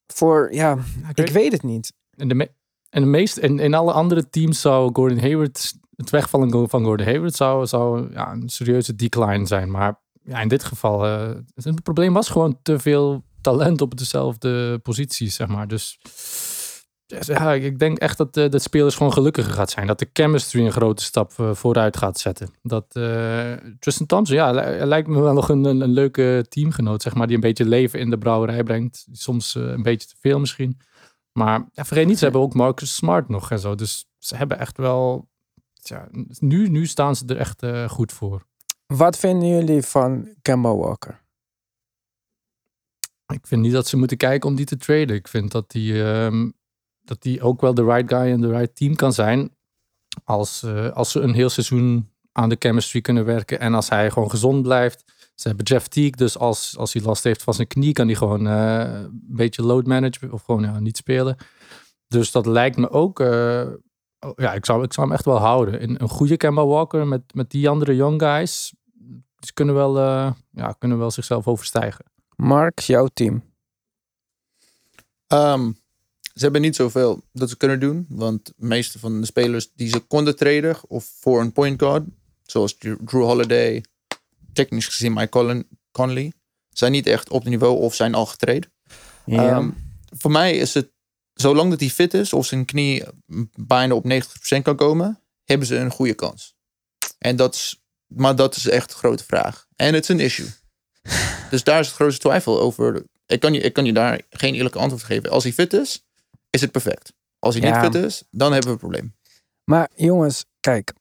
[0.07, 0.53] Voor.
[0.53, 0.77] Ja,
[1.09, 1.93] ik ik weet- het niet.
[2.17, 2.53] En de, me-
[2.89, 7.35] en de meeste, in alle andere teams zou Gordon Hayward, het wegvallen van Gordon Hayward
[7.35, 9.71] zou, zou ja, een serieuze decline zijn.
[9.71, 14.79] Maar ja, in dit geval, eh, het probleem was gewoon te veel talent op dezelfde
[14.79, 15.69] positie, zeg maar.
[15.69, 15.99] Dus
[17.19, 19.87] ja, ik denk echt dat de, dat spelers gewoon gelukkiger gaat zijn.
[19.87, 22.55] Dat de chemistry een grote stap eh, vooruit gaat zetten.
[22.63, 27.03] Dat eh, Tristan Thompson, ja, li- lijkt me wel nog een, een, een leuke teamgenoot,
[27.03, 27.27] zeg maar.
[27.27, 29.07] Die een beetje leven in de brouwerij brengt.
[29.13, 30.81] Soms een beetje te veel misschien.
[31.33, 33.75] Maar ja, vergeet niet, ze hebben ook Marcus Smart nog en zo.
[33.75, 35.29] Dus ze hebben echt wel...
[35.83, 36.09] Ja,
[36.39, 38.47] nu, nu staan ze er echt goed voor.
[38.87, 41.21] Wat vinden jullie van Kemba Walker?
[43.33, 45.17] Ik vind niet dat ze moeten kijken om die te traden.
[45.17, 46.51] Ik vind dat die, ehm,
[47.11, 49.57] dat die ook wel de right guy en de right team kan zijn.
[50.25, 53.61] Als, eh, als ze een heel seizoen aan de chemistry kunnen werken.
[53.61, 55.05] En als hij gewoon gezond blijft.
[55.35, 58.17] Ze hebben Jeff Teague, dus als, als hij last heeft van zijn knie, kan hij
[58.17, 60.33] gewoon eh, een beetje load managen.
[60.33, 61.37] Of gewoon ja, niet spelen.
[62.07, 63.21] Dus dat lijkt me ook.
[63.21, 63.67] eh,
[64.21, 65.83] oh, ja, ik zou, ik zou hem echt wel houden.
[65.83, 68.75] Een, een goede Kemba Walker met, met die andere young guys.
[69.39, 72.05] Ze kunnen wel, eh, ja, kunnen wel zichzelf overstijgen.
[72.37, 73.43] Mark, jouw team.
[75.27, 75.73] Ehm,
[76.35, 78.07] ze hebben niet zoveel dat ze kunnen doen.
[78.09, 82.05] Want de meeste van de spelers die ze konden traden of voor een point guard,
[82.43, 83.85] zoals Drew Holiday,
[84.53, 86.33] technisch gezien Mike Conley,
[86.71, 88.69] zijn niet echt op het niveau of zijn al getraind.
[89.25, 89.49] Ja.
[89.49, 89.71] Ehm,
[90.17, 90.91] voor mij is het,
[91.35, 93.05] zolang dat hij fit is of zijn knie
[93.55, 96.55] bijna op 90% kan komen, hebben ze een goede kans.
[97.19, 99.67] En dat is, maar dat is echt een grote vraag.
[99.77, 100.49] En het is een issue.
[101.51, 103.05] dus daar is het grootste twijfel over.
[103.27, 105.31] Ik kan, je, ik kan je daar geen eerlijke antwoord geven.
[105.31, 106.05] Als hij fit is,
[106.51, 107.13] is het perfect.
[107.39, 107.83] Als hij Ja.
[107.83, 109.15] niet fit is, dan hebben we een probleem.
[109.65, 110.93] Maar jongens, kijk.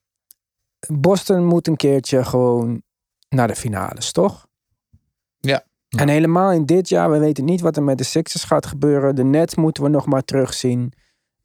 [0.88, 2.82] Boston moet een keertje gewoon
[3.30, 4.48] naar de finales, toch?
[5.40, 5.64] Ja.
[5.90, 9.16] En helemaal in dit jaar, we weten niet wat er met de Sixers gaat gebeuren.
[9.16, 10.94] De Nets moeten we nog maar terugzien.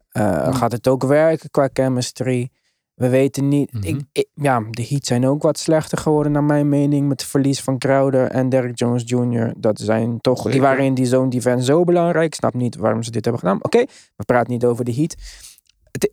[0.08, 2.50] Eh, Gaat het ook werken qua chemistry?
[2.94, 3.72] We weten niet.
[3.72, 3.86] Mhm.
[3.86, 7.08] ik, ik- ja, de Heat zijn ook wat slechter geworden, naar mijn mening.
[7.08, 9.52] Met het verlies van Crowder en Derrick Jones Jr.
[9.56, 10.42] Dat zijn toch.
[10.50, 12.26] Die waren in die zone defense zo belangrijk.
[12.26, 13.64] Ik snap niet waarom ze dit hebben gedaan.
[13.64, 13.78] Oké,
[14.16, 15.14] we praten niet over de Heat.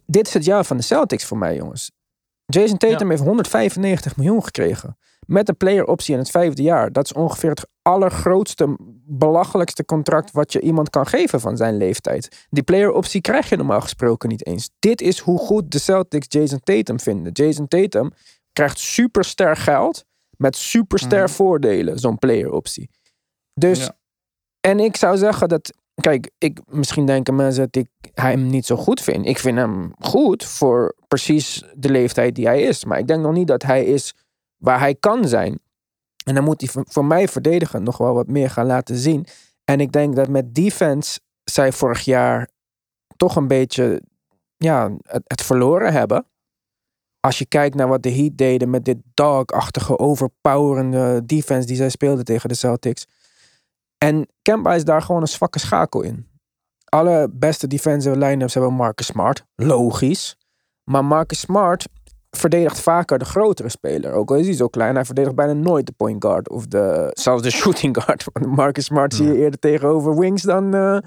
[0.05, 1.91] Dit is het jaar van de Celtics voor mij, jongens.
[2.45, 4.97] Jason Tatum heeft 195 miljoen gekregen.
[5.27, 6.91] Met een player optie in het vijfde jaar.
[6.91, 12.45] Dat is ongeveer het allergrootste, belachelijkste contract wat je iemand kan geven van zijn leeftijd.
[12.49, 14.69] Die player optie krijg je normaal gesproken niet eens.
[14.79, 17.31] Dit is hoe goed de Celtics Jason Tatum vinden.
[17.31, 18.11] Jason Tatum
[18.53, 20.03] krijgt superster geld
[20.37, 22.89] met superster voordelen, zo'n player optie.
[23.53, 23.97] Dus, Ja.
[24.59, 28.75] en ik zou zeggen dat, kijk, ik, misschien denken mensen dat ik hem niet zo
[28.75, 29.25] goed vind.
[29.25, 32.85] Ik vind hem goed voor precies de leeftijd die hij is.
[32.85, 34.13] Maar ik denk nog niet dat hij is
[34.61, 35.59] waar hij kan zijn.
[36.25, 39.25] En dan moet hij voor- mij verdedigen nog wel wat meer gaan laten zien.
[39.63, 42.49] En ik denk dat met defense zij vorig jaar
[43.17, 44.01] toch een beetje
[44.57, 46.25] ja, het, het verloren hebben.
[47.19, 51.89] Als je kijkt naar wat de Heat deden met dit dog-achtige, overpowerende defense die zij
[51.89, 53.07] speelden tegen de Celtics.
[53.97, 56.29] En Kemba is daar gewoon een zwakke schakel in.
[56.85, 59.45] Alle beste defensive line-ups hebben Marcus Smart.
[59.55, 60.37] Logisch.
[60.83, 61.87] Maar Marcus Smart
[62.37, 64.11] verdedigt vaker de grotere speler.
[64.11, 66.49] Ook al is hij zo klein, hij verdedigt bijna nooit de point guard.
[66.49, 68.25] Of de, zelfs de shooting guard.
[68.47, 70.73] Marcus Smart zie je eerder tegenover wings dan...
[70.73, 70.97] eh,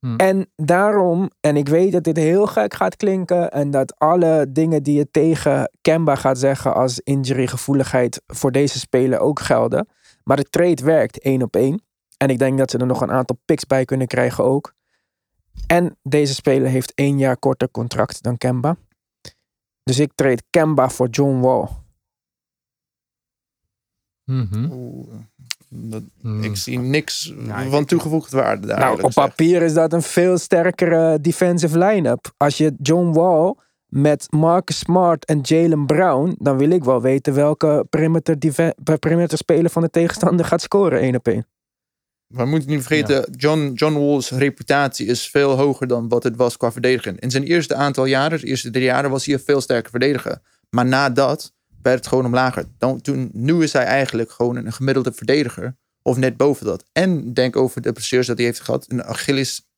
[0.00, 0.16] Hmm.
[0.16, 3.50] En daarom, en ik weet dat dit heel gek gaat klinken...
[3.50, 6.74] en dat alle dingen die je tegen Kemba gaat zeggen...
[6.74, 9.88] als injurygevoeligheid voor deze speler ook gelden.
[10.24, 11.82] Maar de trade werkt één op één.
[12.16, 14.74] En ik denk dat ze er nog een aantal picks bij kunnen krijgen ook.
[15.66, 18.76] En deze speler heeft één jaar korter contract dan Kemba.
[19.90, 21.68] Dus ik trade Kemba voor John Wall.
[24.24, 24.68] Mhm.
[24.72, 25.08] Oeh,
[25.68, 26.42] dat, Hmm.
[26.42, 28.78] Ik zie niks Ja, van toegevoegde waarde daar.
[28.78, 29.14] Nou, op gezegd.
[29.14, 32.32] papier is dat een veel sterkere defensive line-up.
[32.36, 33.54] Als je John Wall
[33.86, 36.34] met Marcus Smart en Jalen Brown...
[36.38, 41.28] dan wil ik wel weten welke perimeter, speler van de tegenstander gaat scoren één op
[41.28, 41.46] één.
[42.30, 46.36] Maar we moeten niet vergeten, John, John Wall's reputatie is veel hoger dan wat het
[46.36, 47.18] was qua verdedigen.
[47.18, 50.40] In zijn eerste aantal jaren, de eerste drie jaren, was hij een veel sterker verdediger.
[50.70, 51.52] Maar na dat
[51.82, 52.64] werd het gewoon omlager.
[52.78, 55.76] Dan, toen, nu is hij eigenlijk gewoon een gemiddelde verdediger.
[56.02, 56.84] Of net boven dat.
[56.92, 58.84] En denk over de blessures dat hij heeft gehad.
[58.88, 59.68] Een Achilles,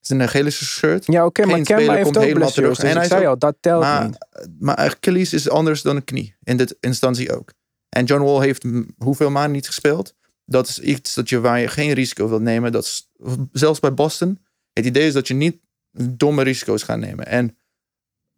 [0.00, 1.06] zijn Achilles gescheurd.
[1.06, 2.52] Ja, oké, maar Kemba heeft komt ook blessures.
[2.54, 2.74] terug.
[2.76, 4.18] Dus En ik hij zei is al, dat telt Maar, niet.
[4.58, 6.36] maar Achilles is anders dan een knie.
[6.42, 7.52] In dit instantie ook.
[7.88, 8.64] En John Wall heeft
[8.98, 10.14] hoeveel maanden niet gespeeld.
[10.50, 12.72] Dat is iets dat je, waar je geen risico wilt nemen.
[12.72, 13.10] Dat is,
[13.52, 14.38] zelfs bij Boston.
[14.72, 15.58] Het idee is dat je niet
[15.92, 17.26] domme risico's gaat nemen.
[17.26, 17.56] En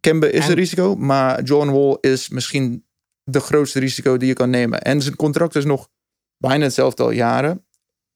[0.01, 0.97] Kemba is En- een risico.
[0.97, 2.87] Maar John Wall is misschien
[3.25, 4.83] de grootste risico die je kan nemen.
[4.83, 5.89] En zijn contract is nog
[6.37, 7.65] bijna hetzelfde al jaren.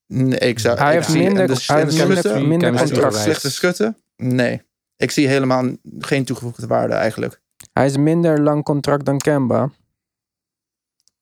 [0.07, 3.17] Nee, ik zou, Hij ik heeft zie- minder- de- hij minder- schutten- minder contract.
[3.17, 3.97] Slechte schutten?
[4.17, 4.63] Nee.
[4.97, 5.65] Ik zie helemaal
[5.99, 7.41] geen toegevoegde waarde eigenlijk.
[7.73, 9.71] Hij is minder lang contract dan Kemba.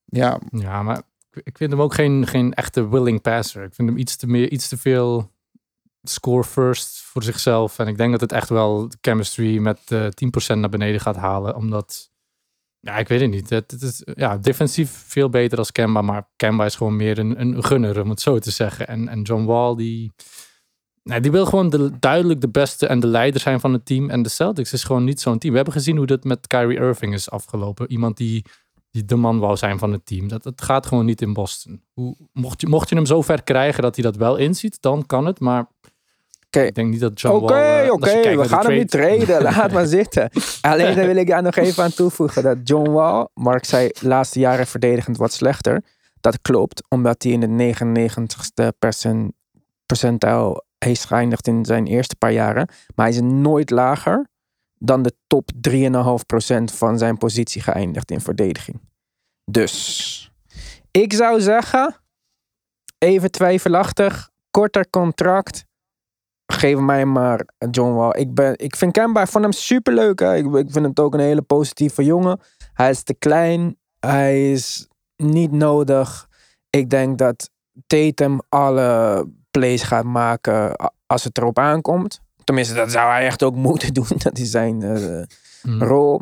[0.04, 1.02] Ja, Ja, maar
[1.44, 3.64] ik- vind hem ook geen, geen echte willing passer.
[3.64, 5.32] Ik vind hem iets te, meer, iets te veel
[6.02, 7.78] score first voor zichzelf.
[7.78, 11.16] En ik denk dat het echt wel de chemistry met eh 10% naar beneden gaat
[11.16, 11.56] halen.
[11.56, 12.10] Omdat,
[12.80, 13.50] ja, ik weet het niet.
[13.50, 16.02] Het, is ja, defensief veel beter als Kemba.
[16.02, 18.86] Maar Kemba is gewoon meer een, een gunner, om het zo te zeggen.
[18.88, 20.12] En, en John Wall, die,
[21.02, 24.10] nee, die wil gewoon de, duidelijk de beste en de leider zijn van het team.
[24.10, 25.50] En de Celtics is gewoon niet zo'n team.
[25.52, 27.90] We hebben gezien hoe dat met Kyrie Irving is afgelopen.
[27.90, 28.44] Iemand die
[28.94, 30.28] die de man wou zijn van het team.
[30.28, 31.82] Dat, dat gaat gewoon niet in Boston.
[31.92, 35.06] Hoe, mocht, je, mocht je hem zo ver krijgen dat hij dat wel inziet, dan
[35.06, 35.40] kan het.
[35.40, 35.66] Maar
[36.46, 36.60] Oké.
[36.60, 37.82] ik denk niet dat John Oké, Wall...
[37.84, 39.42] eh, oké, kijkt we gaan hem niet trade- traden.
[39.42, 40.30] Laat maar zitten.
[40.60, 44.38] Alleen dan wil ik daar nog even aan toevoegen dat John Wall, Mark zei, laatste
[44.38, 45.84] jaren verdedigend wat slechter.
[46.20, 49.32] Dat klopt, omdat hij in de 99ste percent,
[49.86, 52.68] percentile hij is geëindigd in zijn eerste paar jaren.
[52.94, 54.28] Maar hij is nooit lager
[54.78, 58.80] dan de top 3,5% van zijn positie geëindigd in verdediging.
[59.50, 60.32] Dus
[60.90, 61.96] ik zou zeggen,
[62.98, 65.64] even twijfelachtig, korter contract.
[66.52, 68.10] Geef mij maar John Wall.
[68.10, 70.18] Ik, ben, ik vind Kemba, ik vond hem superleuk.
[70.18, 70.36] Hè?
[70.36, 72.40] Ik, ik vind het ook een hele positieve jongen.
[72.72, 73.78] Hij is te klein.
[74.00, 76.28] Hij is niet nodig.
[76.70, 77.50] Ik denk dat
[77.86, 82.20] Tatum alle plays gaat maken als het erop aankomt.
[82.44, 84.06] Tenminste, dat zou hij echt ook moeten doen.
[84.18, 85.22] Dat is zijn eh,
[85.62, 85.82] Mhm.
[85.84, 86.20] rol.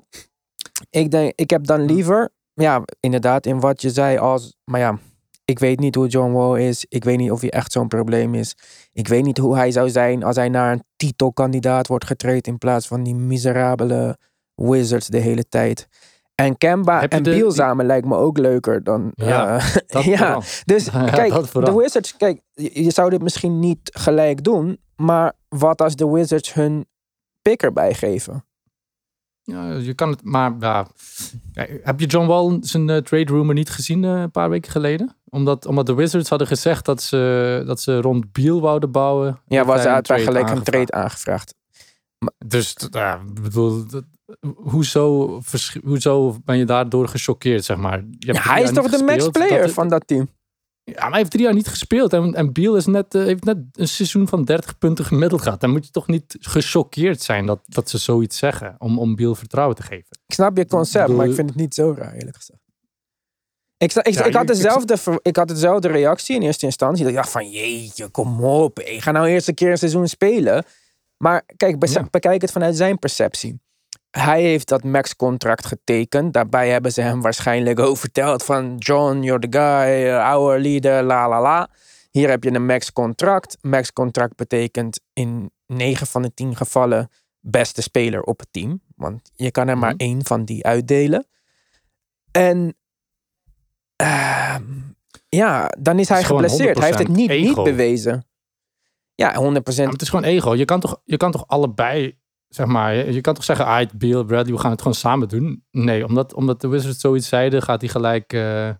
[0.90, 4.98] Ik denk, ik heb dan liever, ja, inderdaad, in wat je zei als, maar ja,
[5.44, 6.84] ik weet niet hoe John Wall is.
[6.88, 8.56] Ik weet niet of hij echt zo'n probleem is.
[8.92, 12.58] Ik weet niet hoe hij zou zijn als hij naar een titelkandidaat wordt getraind in
[12.58, 14.16] plaats van die miserabele
[14.54, 15.88] Wizards de hele tijd.
[16.34, 19.10] En Kemba en de- die- samen lijkt me ook leuker dan.
[19.14, 24.44] Ja, eh, Dat ja, dus kijk, de Wizards, kijk, je zou dit misschien niet gelijk
[24.44, 26.86] doen, maar wat als de Wizards hun
[27.42, 28.44] pick erbij geven?
[29.42, 30.86] Ja, je kan het, maar ja.
[31.82, 35.16] Heb je John Wall zijn eh, trade rumor niet gezien eh, een paar weken geleden?
[35.28, 39.40] Omdat, omdat de Wizards hadden gezegd dat ze, dat ze rond Beal wouden bouwen.
[39.46, 41.54] Ja, was uit gelijk een trade aangevraagd.
[42.46, 44.04] Dus ja, ik bedoel, dat-
[44.56, 45.40] hoezo,
[45.84, 47.98] hoezo ben je daardoor gechoqueerd, zeg maar?
[48.18, 50.28] Je Ja, hij is toch de gespeeld, player van dat team?
[50.84, 52.12] Ja, maar hij heeft drie jaar niet gespeeld.
[52.12, 55.60] En, en Beal is net, eh, heeft net een seizoen van 30 punten gemiddeld gehad.
[55.60, 58.74] Dan moet je toch niet gechoqueerd zijn dat, dat ze zoiets zeggen.
[58.78, 60.18] Om, om Beal vertrouwen te geven.
[60.26, 62.60] Ik snap je concept, maar ik vind het niet zo raar, eerlijk gezegd.
[63.76, 67.02] Ik, ik, Ja, ik, had ik- dezelfde, ik had dezelfde reactie in eerste instantie.
[67.02, 68.80] Dat ik dacht van, jeetje, kom op.
[68.80, 70.64] Ik ga nou eerst een keer een seizoen spelen.
[71.16, 72.06] Maar kijk, Ja.
[72.10, 73.60] bekijk het vanuit zijn perceptie.
[74.18, 76.32] Hij heeft dat max-contract getekend.
[76.32, 78.76] Daarbij hebben ze hem waarschijnlijk ook verteld van...
[78.76, 81.70] John, you're the guy, our leader, la la la.
[82.10, 83.56] Hier heb je een max-contract.
[83.60, 87.08] Max-contract betekent in 9 van de 10 gevallen...
[87.40, 88.80] beste speler op het team.
[88.96, 90.00] Want je kan er maar Mhm.
[90.00, 91.26] één van die uitdelen.
[92.30, 92.74] En...
[93.96, 94.64] ehm,
[95.28, 96.76] ja, dan is hij is geblesseerd.
[96.78, 98.26] Hij heeft het 100% niet, niet bewezen.
[99.14, 99.76] Ja, 100%.
[99.76, 100.54] Ja, maar het is gewoon ego.
[100.54, 102.18] Je kan toch, je kan toch allebei,
[102.54, 105.64] zeg maar, je je kan toch zeggen, ah, Bradley, we gaan het gewoon samen doen.
[105.70, 108.70] Nee, omdat, omdat de Wizards zoiets zeiden, gaat hij gelijk eh,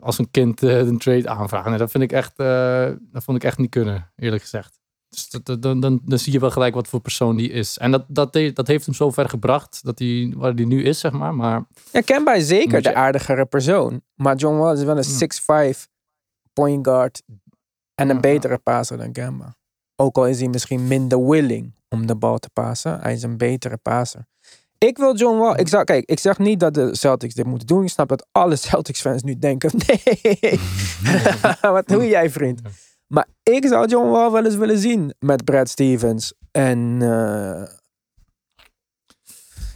[0.00, 1.70] als een kind eh, een trade aanvragen.
[1.70, 4.76] Nee, dat vind ik echt, eh, dat vond ik echt niet kunnen, eerlijk gezegd.
[5.08, 7.78] Dus dat- dat- dan, dan, dan zie je wel gelijk wat voor persoon die is.
[7.78, 10.98] En dat, dat, dat heeft hem zo ver gebracht, dat hij, waar hij nu is,
[11.00, 11.34] zeg maar.
[11.34, 14.02] Maar Ja, Kemba is zeker je- de aardigere persoon.
[14.14, 15.04] Maar John Wall is wel een
[15.74, 15.88] 6'5
[16.52, 17.22] point guard.
[17.94, 18.20] En een Ja.
[18.20, 19.56] betere passer dan Kemba.
[19.96, 23.00] Ook al is hij misschien minder willing om de bal te passen.
[23.00, 24.26] Hij is een betere passer.
[24.78, 25.56] Ik wil John Wall.
[25.56, 27.82] Ik, zou, kijk, ik zeg niet dat de Celtics dit moeten doen.
[27.82, 30.60] Ik snap dat alle Celtics fans nu denken: nee,
[31.72, 32.60] wat doe jij, vriend?
[33.06, 36.34] Maar ik zou John Wall wel eens willen zien met Brad Stevens.
[36.50, 37.62] En eh,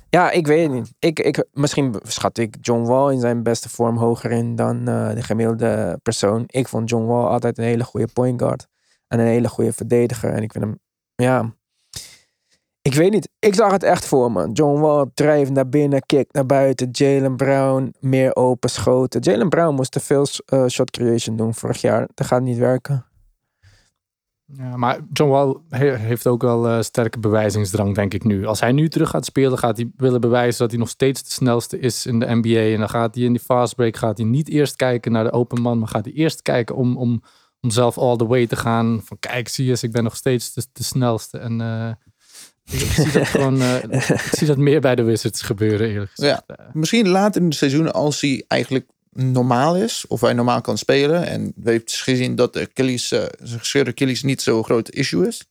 [0.09, 0.93] ja, ik weet het niet.
[0.99, 5.15] Ik, ik, misschien schat ik John Wall in zijn beste vorm hoger in dan eh,
[5.15, 6.45] de gemiddelde persoon.
[6.47, 8.67] Ik vond John Wall altijd een hele goede point guard.
[9.09, 10.33] En een hele goede verdediger.
[10.33, 10.79] En ik vind hem,
[11.15, 11.55] ja...
[12.83, 13.28] Ik weet niet.
[13.39, 14.53] Ik zag het echt voor me.
[14.53, 16.89] John Wall drijft naar binnen, kick naar buiten.
[16.93, 19.20] Jalen Brown meer open schoten.
[19.20, 22.09] Jalen Brown moest te veel eh, shot creation doen vorig jaar.
[22.14, 23.07] Dat gaat niet werken.
[24.45, 28.47] Ja, maar John Wall he- heeft ook wel eh, sterke bewijzingsdrang, denk ik nu.
[28.47, 31.30] Als hij nu terug gaat spelen, gaat hij willen bewijzen dat hij nog steeds de
[31.30, 32.72] snelste is in de NBA.
[32.72, 35.62] En dan gaat hij in die fastbreak, gaat hij niet eerst kijken naar de open
[35.62, 37.22] man, maar gaat hij eerst kijken om, om,
[37.61, 39.01] om zelf all the way te gaan.
[39.05, 41.39] Van kijk, zie je ik ben nog steeds de, de snelste.
[41.39, 41.91] En eh,
[42.71, 46.43] ik, zie dat gewoon, eh, ik zie dat meer bij de Wizards gebeuren, eerlijk gezegd.
[46.47, 50.79] Eh, Misschien later in het seizoen, als hij eigenlijk normaal is, of hij normaal kan
[50.79, 51.27] spelen.
[51.27, 55.27] En we hebben gezien dat de Achilles, eh, zijn gescheurde Achilles niet zo'n groot issue
[55.27, 55.47] is.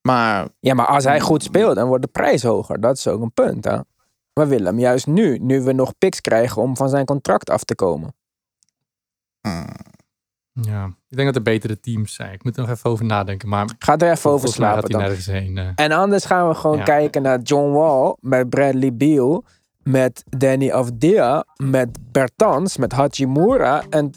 [0.00, 2.80] Maar Ja, maar als hij goed speelt, dan wordt de prijs hoger.
[2.80, 3.78] Dat is ook een punt, hè.
[4.32, 7.64] We willen hem juist nu, nu we nog picks krijgen om van zijn contract af
[7.64, 8.14] te komen.
[10.62, 12.32] Ja, ik denk dat er betere teams zijn.
[12.32, 15.02] Ik moet er nog even over nadenken, maar Ga er even over slapen dan.
[15.24, 15.58] heen.
[15.58, 15.68] eh.
[15.74, 16.82] En anders gaan we gewoon Ja.
[16.82, 19.44] kijken naar John Wall met Bradley Beal,
[19.82, 24.10] met Danny Avdia, met Bertans, met Hachimura en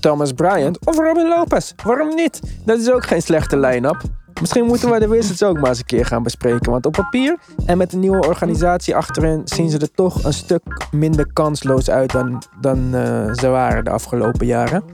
[0.00, 1.72] Thomas Bryant of Robin Lopez.
[1.84, 2.40] Waarom niet?
[2.64, 4.02] Dat is ook geen slechte line-up.
[4.40, 6.70] Misschien moeten we de Wizards ook maar eens een keer gaan bespreken.
[6.70, 10.62] Want op papier en met de nieuwe organisatie achterin zien ze er toch een stuk
[10.90, 14.84] minder kansloos uit dan, dan eh, ze waren de afgelopen jaren.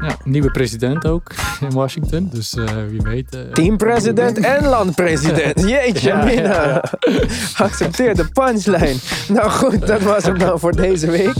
[0.00, 1.30] Ja, nieuwe president ook
[1.68, 2.28] in Washington.
[2.32, 3.34] Dus eh, wie weet.
[3.34, 5.60] eh, Teampresident en landpresident.
[5.70, 6.42] Jeetje, Ja, mina.
[6.42, 6.64] ja,
[7.04, 7.22] ja.
[7.56, 8.96] Accepteer de punchline.
[9.28, 11.34] Nou goed, dat was hem dan voor deze week.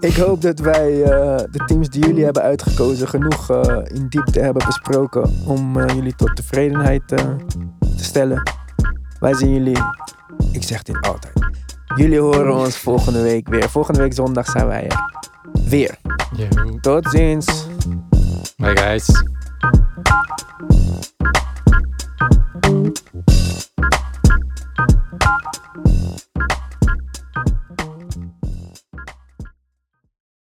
[0.00, 3.50] Ik hoop dat wij eh, de teams die jullie hebben uitgekozen genoeg
[3.84, 7.36] in diepte hebben besproken om jullie tot tevredenheid te
[7.96, 8.42] stellen.
[9.20, 9.78] Wij zien jullie,
[10.52, 11.32] ik zeg dit altijd.
[11.96, 13.70] Jullie horen ons volgende week weer.
[13.70, 15.10] Volgende week zondag zijn wij er.
[15.68, 15.98] Weer.
[16.80, 17.66] Tot ziens.
[18.56, 19.24] Bye guys.